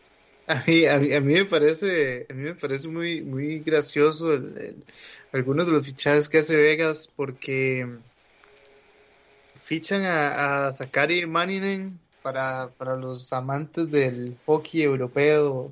[0.47, 4.31] A mí, a mí, me parece, a mí me parece muy, muy gracioso
[5.31, 7.87] algunos de los fichajes que hace Vegas porque
[9.53, 15.71] fichan a, a Zakari Maninen para, para los amantes del hockey europeo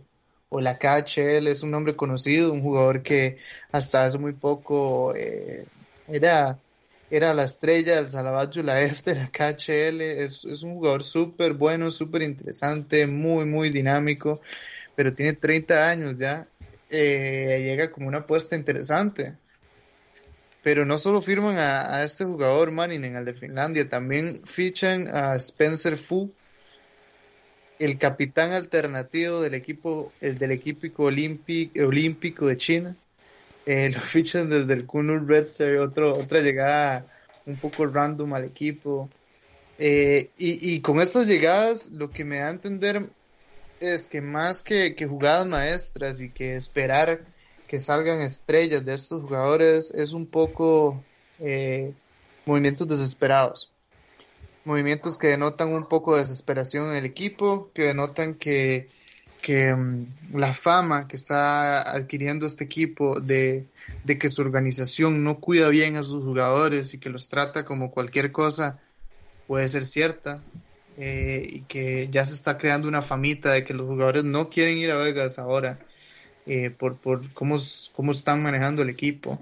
[0.49, 3.38] o la KHL, es un nombre conocido, un jugador que
[3.72, 5.65] hasta hace muy poco eh,
[6.07, 6.57] era,
[7.10, 11.89] era la estrella del Salavat Yulaev de la KHL, es, es un jugador súper bueno,
[11.91, 14.41] súper interesante, muy, muy dinámico,
[14.95, 16.47] pero tiene 30 años ya,
[16.89, 19.36] eh, llega como una apuesta interesante.
[20.64, 25.97] Pero no solo firman a, este jugador Maninen, al de Finlandia, también fichan a Spencer
[25.97, 26.34] Fu,
[27.80, 32.97] el capitán alternativo del equipo, el del equipo olímpico de China.
[33.68, 37.05] Eh, lo fichan desde el Kunur Red Star, otro, otra llegada
[37.45, 39.09] un poco random al equipo.
[39.78, 43.09] Eh, y, y, con estas llegadas, lo que me da a entender
[43.80, 47.22] es que más que, que jugadas maestras y que esperar
[47.68, 51.03] que salgan estrellas de estos jugadores, es un poco
[51.39, 51.93] eh,
[52.45, 53.72] movimientos desesperados
[54.68, 58.89] movimientos que denotan un poco de desesperación en el equipo, que denotan que,
[59.42, 63.68] que mm, la fama que está adquiriendo este equipo de,
[64.20, 68.32] que su organización no cuida bien a sus jugadores y que los trata como cualquier
[68.32, 68.80] cosa
[69.48, 70.42] puede ser cierta
[70.98, 74.78] eh, y que ya se está creando una famita de que los jugadores no quieren
[74.78, 75.80] ir a Vegas ahora
[76.46, 77.58] eh, por, por cómo,
[77.94, 79.40] cómo están manejando el equipo.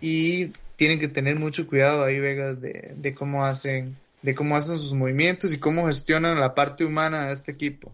[0.00, 4.78] Y tienen que tener mucho cuidado ahí Vegas de, de cómo hacen de cómo hacen
[4.78, 7.90] sus movimientos y cómo gestionan la parte humana de este equipo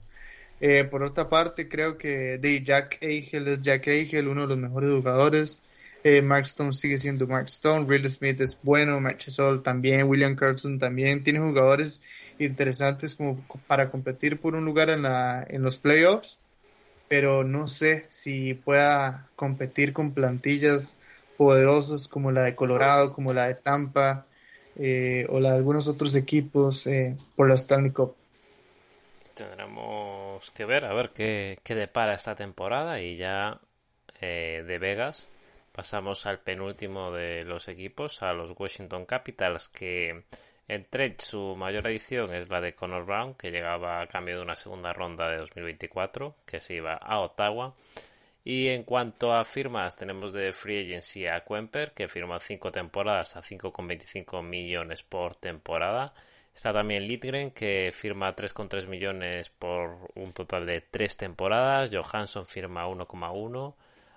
[0.60, 4.58] eh, por otra parte, creo que de Jack Eichel es Jack Eichel, uno de los
[4.58, 5.60] mejores jugadores.
[6.02, 7.86] Eh, Mark Stone sigue siendo Mark Stone.
[7.88, 9.00] Real Smith es bueno.
[9.00, 9.24] Matt
[9.62, 10.08] también.
[10.08, 11.22] William Carlson también.
[11.22, 12.00] Tiene jugadores
[12.38, 16.38] interesantes como para competir por un lugar en, la, en los playoffs.
[17.08, 20.96] Pero no sé si pueda competir con plantillas
[21.36, 24.26] poderosas como la de Colorado, como la de Tampa
[24.76, 26.88] eh, o la de algunos otros equipos
[27.36, 28.16] por la Stanley Cup
[29.36, 30.15] tendremos
[30.54, 33.60] que ver a ver qué, depara esta temporada y ya
[34.20, 35.28] eh, de Vegas
[35.72, 40.24] pasamos al penúltimo de los equipos, a los Washington Capitals, que
[40.68, 44.42] en trade su mayor edición es la de Connor Brown, que llegaba a cambio de
[44.42, 47.74] una segunda ronda de 2024, que se iba a Ottawa.
[48.42, 53.36] Y en cuanto a firmas, tenemos de Free Agency a Quemper, que firma cinco temporadas
[53.36, 56.14] a 5,25 millones por temporada.
[56.56, 61.90] Está también Litgren, que firma 3,3 millones por un total de tres temporadas.
[61.92, 63.74] Johansson firma 1,1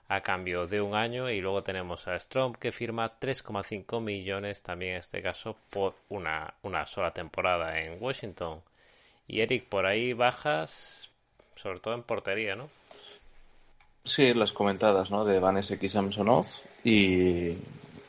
[0.07, 1.29] a cambio de un año.
[1.29, 6.53] Y luego tenemos a Strom, que firma 3,5 millones, también en este caso, por una,
[6.63, 8.61] una sola temporada en Washington.
[9.27, 11.09] Y Eric, por ahí bajas,
[11.55, 12.69] sobre todo en portería, ¿no?
[14.05, 15.25] Sí, las comentadas, ¿no?
[15.25, 16.45] De Vanessa X Samsonov
[16.85, 17.49] y,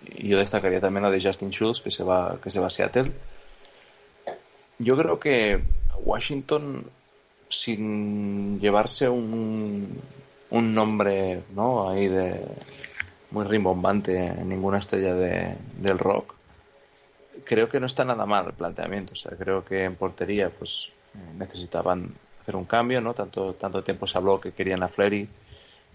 [0.07, 2.71] y yo destacaría también la de Justin Schultz, que se va, que se va a
[2.71, 3.13] Seattle
[4.81, 5.63] yo creo que
[6.03, 6.87] Washington,
[7.49, 10.01] sin llevarse un,
[10.51, 11.91] un nombre ¿no?
[11.91, 12.41] ahí de
[13.31, 16.35] muy rimbombante, ninguna estrella de, del rock,
[17.45, 19.13] creo que no está nada mal el planteamiento.
[19.13, 20.93] O sea, creo que en portería pues
[21.37, 23.15] necesitaban hacer un cambio, ¿no?
[23.15, 25.29] Tanto, tanto tiempo se habló que querían a Flery,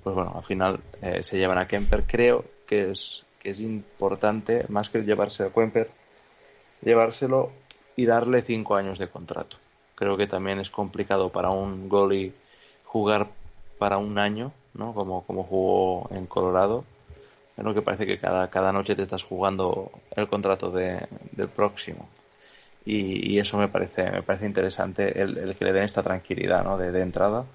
[0.04, 2.04] pues bueno, al final eh, se llevan a Kemper.
[2.06, 5.90] Creo que es, que es importante, más que llevarse a Kemper,
[6.84, 7.52] llevárselo
[7.96, 9.58] y darle cinco años de contrato.
[9.96, 12.34] Creo que también es complicado para un goalie
[12.84, 13.28] jugar
[13.78, 14.94] para un año, ¿no?
[14.94, 16.84] Como, como jugó en Colorado.
[17.56, 22.10] Pero que parece que cada, cada noche te estás jugando el contrato de, del próximo.
[22.86, 26.78] Y, eso me parece, me parece interesante el, que le den esta tranquilidad ¿no?
[26.78, 27.46] de, de, entrada.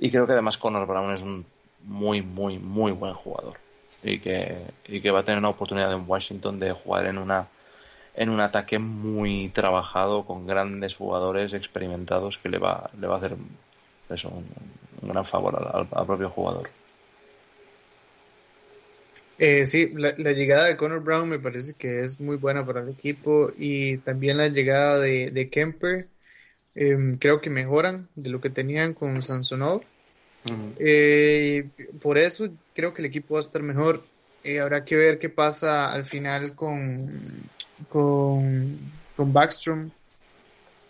[0.00, 1.46] Y creo que además Conor Brown es un
[1.84, 3.58] muy, muy, muy buen jugador.
[4.02, 7.46] Y que, y que va a tener una oportunidad en Washington de jugar en una
[8.14, 13.18] en un ataque muy trabajado con grandes jugadores experimentados que le va, le va a
[13.18, 13.36] hacer
[14.10, 16.68] eso, un, gran favor al, propio jugador.
[19.38, 22.90] Eh, sí, la, llegada de Connor Brown me parece que es muy buena para el
[22.90, 26.08] equipo y también la llegada de, Kemper
[26.74, 29.82] em, creo que mejoran de lo que tenían con Sansonov.
[30.78, 31.68] Eh,
[32.00, 34.04] por eso creo que el equipo va a estar mejor.
[34.44, 37.48] Eh, habrá que ver qué pasa al final con,
[37.88, 38.78] con,
[39.16, 39.90] con Backstrom.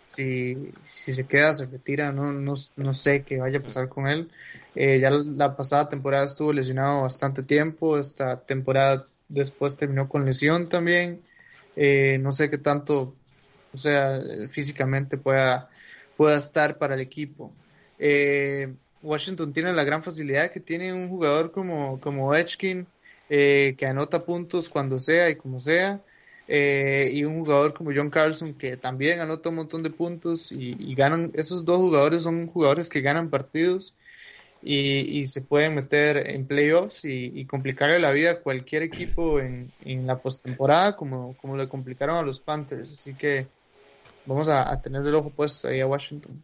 [0.07, 4.07] Si, si se queda, se retira, no, no, no sé qué vaya a pasar con
[4.07, 4.29] él.
[4.75, 10.69] Eh, ya la pasada temporada estuvo lesionado bastante tiempo, esta temporada después terminó con lesión
[10.69, 11.21] también.
[11.75, 13.15] Eh, no sé qué tanto,
[13.73, 15.69] o sea, físicamente pueda,
[16.15, 17.51] pueda estar para el equipo.
[17.97, 22.35] Eh, Washington tiene la gran facilidad que tiene un jugador como, como
[23.77, 26.01] que anota puntos cuando sea y como sea.
[26.47, 30.93] Eh, y un jugador como John Carlson que también anota un montón de puntos y,
[30.93, 33.95] ganan, esos dos jugadores son jugadores que ganan partidos
[34.61, 39.71] y, se pueden meter en playoffs y, complicarle la vida a cualquier equipo en,
[40.05, 42.91] la postemporada como, como le complicaron a los Panthers.
[42.91, 43.47] Así que
[44.25, 46.43] vamos a, a tener el ojo puesto ahí a Washington.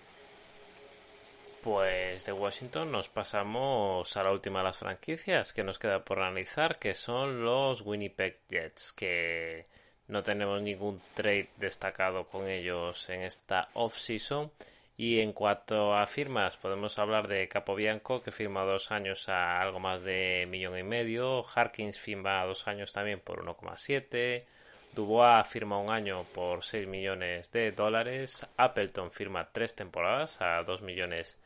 [1.64, 6.20] Pues de Washington nos pasamos a la última de las franquicias que nos queda por
[6.20, 9.66] analizar, que son los Winnipeg Jets, que
[10.08, 14.50] no tenemos ningún trade destacado con ellos en esta off-season.
[14.96, 19.82] Y en cuanto a firmas, podemos hablar de Capobianco, que firma dos años a algo
[19.82, 21.44] más de millón y medio.
[21.54, 24.46] Harkins firma dos años también por 1,7.
[24.94, 28.48] Dubois firma un año por 6 millones de dólares.
[28.56, 31.38] Appleton firma tres temporadas a 2 millones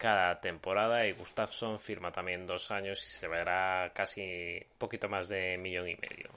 [0.00, 1.06] cada temporada.
[1.06, 5.88] Y Gustafsson firma también dos años y se verá casi un poquito más de millón
[5.88, 6.30] y medio.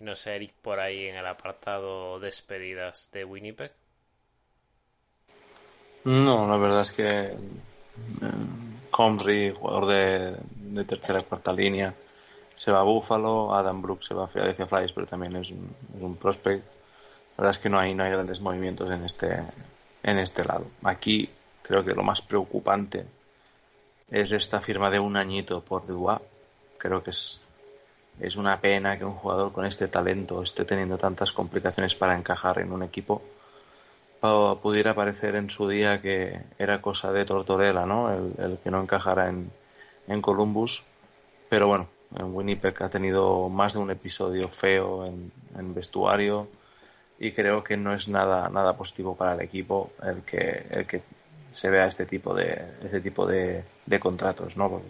[0.00, 3.72] No sé, Eric, por ahí en el apartado despedidas de Winnipeg.
[6.04, 7.36] No, la verdad es que
[8.90, 11.94] Comrie, jugador de, de tercera y cuarta línea,
[12.54, 15.74] se va a Buffalo, Adam Brooks se va a Philadelphia Flyers, pero también es un,
[15.96, 16.64] es un prospect.
[17.36, 19.44] La verdad es que no hay, no hay grandes movimientos en este,
[20.02, 20.66] en este lado.
[20.82, 21.28] Aquí
[21.68, 23.04] creo que lo más preocupante
[24.10, 26.18] es esta firma de un añito por Dubois.
[26.78, 27.42] Creo que es,
[28.18, 32.58] es una pena que un jugador con este talento esté teniendo tantas complicaciones para encajar
[32.60, 33.22] en un equipo.
[34.62, 38.12] Pudiera parecer en su día que era cosa de Tortorella, ¿no?
[38.12, 39.52] El, el que no encajara en,
[40.08, 40.82] en Columbus.
[41.50, 46.48] Pero bueno, en Winnipeg ha tenido más de un episodio feo en, en, vestuario
[47.18, 51.02] y creo que no es nada nada positivo para el equipo el que el que
[51.50, 53.64] se vea este tipo de este tipo de,
[54.00, 54.82] contratos no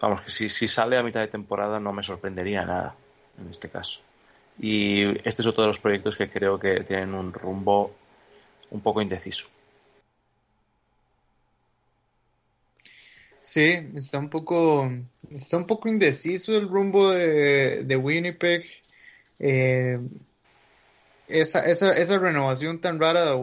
[0.00, 2.94] vamos que si, sale a mitad de temporada no me sorprendería nada
[3.38, 4.00] en este caso.
[4.58, 7.94] Y este es otro de los proyectos que creo que tienen un rumbo
[8.70, 9.48] un poco indeciso.
[13.42, 14.90] Sí, está un poco,
[15.30, 18.64] está un poco indeciso el rumbo de, Winnipeg.
[19.38, 19.98] Eh,
[21.28, 23.36] esa, esa, esa renovación tan rara de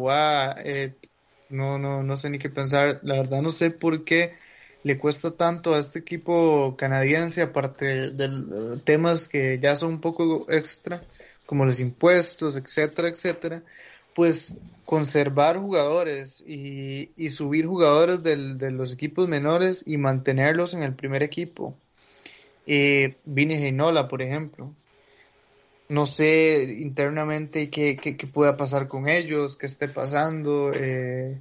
[0.64, 0.96] eh,
[1.52, 3.00] no, no, no sé ni qué pensar.
[3.04, 4.34] La verdad no sé por qué
[4.84, 10.02] le cuesta tanto a este equipo canadiense, aparte de, de temas que ya son un
[10.02, 11.04] poco extra,
[11.46, 13.64] como los impuestos, etcétera, etcétera
[14.14, 20.84] pues conservar jugadores y, y subir jugadores del, de los equipos menores y mantenerlos en
[20.84, 21.76] el primer equipo.
[22.68, 24.74] Eh, Vini Heinola, por ejemplo.
[25.92, 30.72] No sé internamente qué, qué, pueda pasar con ellos, qué esté pasando.
[30.74, 31.38] Eh,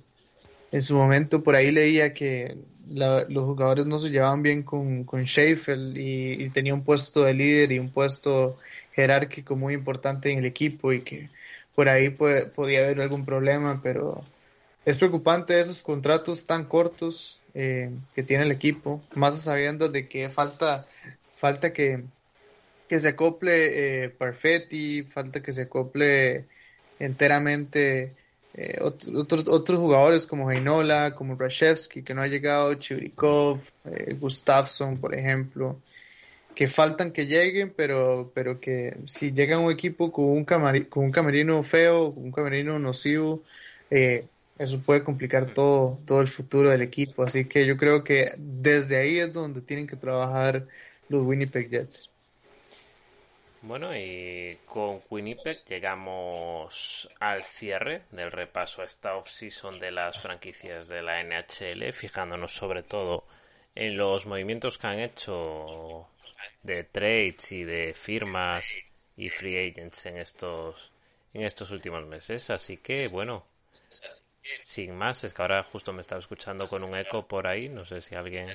[0.73, 2.57] en su momento por ahí leía que
[2.89, 7.23] la, los jugadores no se llevaban bien con, con Sheffield y, y tenía un puesto
[7.23, 8.59] de líder y un puesto
[8.93, 11.31] jerárquico muy importante en el equipo y que
[11.77, 14.25] por ahí puede, podía haber algún problema, pero
[14.85, 20.29] es preocupante esos contratos tan cortos eh, que tiene el equipo, más sabiendo de que
[20.29, 20.87] falta,
[21.37, 22.03] falta que,
[22.91, 26.47] que se acople eh, Perfetti, falta que se acople
[26.99, 28.15] enteramente
[28.53, 34.99] eh, otros, otros jugadores como Heinola, como Rashevsky, que no ha llegado, Chibrikov, eh, Gustafsson,
[34.99, 35.79] por ejemplo
[36.57, 41.13] que faltan que lleguen, pero, pero que si llega un equipo con un, con un
[41.13, 43.45] camerino feo, un camerino nocivo,
[43.89, 44.27] eh,
[44.59, 47.23] eso puede complicar todo, todo el futuro del equipo.
[47.23, 50.67] Así que yo creo que desde ahí es donde tienen que trabajar
[51.09, 52.11] los Winnipeg Jets.
[53.63, 60.89] Bueno, y con Winnipeg llegamos al cierre del repaso a esta off-season de las franquicias
[60.89, 63.27] de la NHL, fijándonos sobre todo
[63.75, 66.09] en los movimientos que han hecho
[66.63, 68.75] de trades y de firmas
[69.17, 70.91] y free agents en estos
[71.35, 72.49] en estos últimos meses.
[72.49, 73.45] Así que bueno
[74.63, 77.85] sin más es que ahora justo me estaba escuchando con un eco por ahí no
[77.85, 78.49] sé si a alguien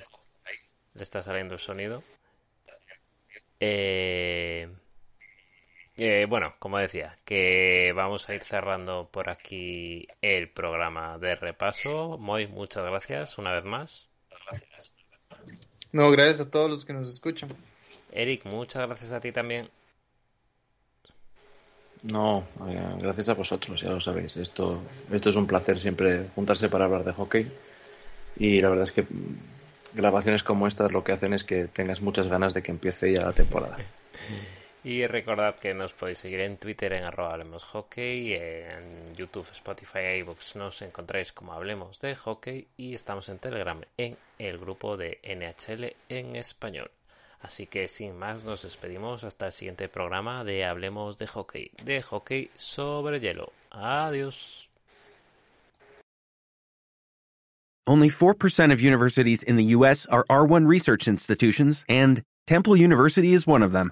[0.95, 2.03] le está saliendo el sonido.
[3.60, 4.68] Eh,
[5.98, 12.18] eh, bueno como decía que vamos a ir cerrando por aquí el programa de repaso
[12.18, 14.10] muy muchas gracias una vez más
[15.91, 17.50] no gracias a todos los que nos escuchan
[18.16, 19.70] Eric, muchas gracias a ti también.
[22.04, 24.38] No, eh, gracias a vosotros, ya lo sabéis.
[24.38, 24.82] Esto,
[25.12, 27.52] esto es un placer siempre juntarse para hablar de hockey.
[28.38, 29.06] Y la verdad es que
[29.93, 33.22] grabaciones como estas lo que hacen es que tengas muchas ganas de que empiece ya
[33.22, 33.78] la temporada.
[34.86, 40.19] Y recordad que nos podéis seguir en Twitter en arroba Hablemos Hockey, en YouTube, Spotify
[40.19, 45.17] iVoox nos encontráis como Hablemos de Hockey y estamos en Telegram en el grupo de
[45.23, 46.91] NHL en español.
[47.41, 52.03] Así que sin más nos despedimos hasta el siguiente programa de Hablemos de Hockey, de
[52.03, 53.51] hockey sobre hielo.
[53.71, 54.69] Adiós.
[57.88, 63.47] Only 4% of universities in the US are R1 research institutions and Temple University is
[63.47, 63.91] one of them.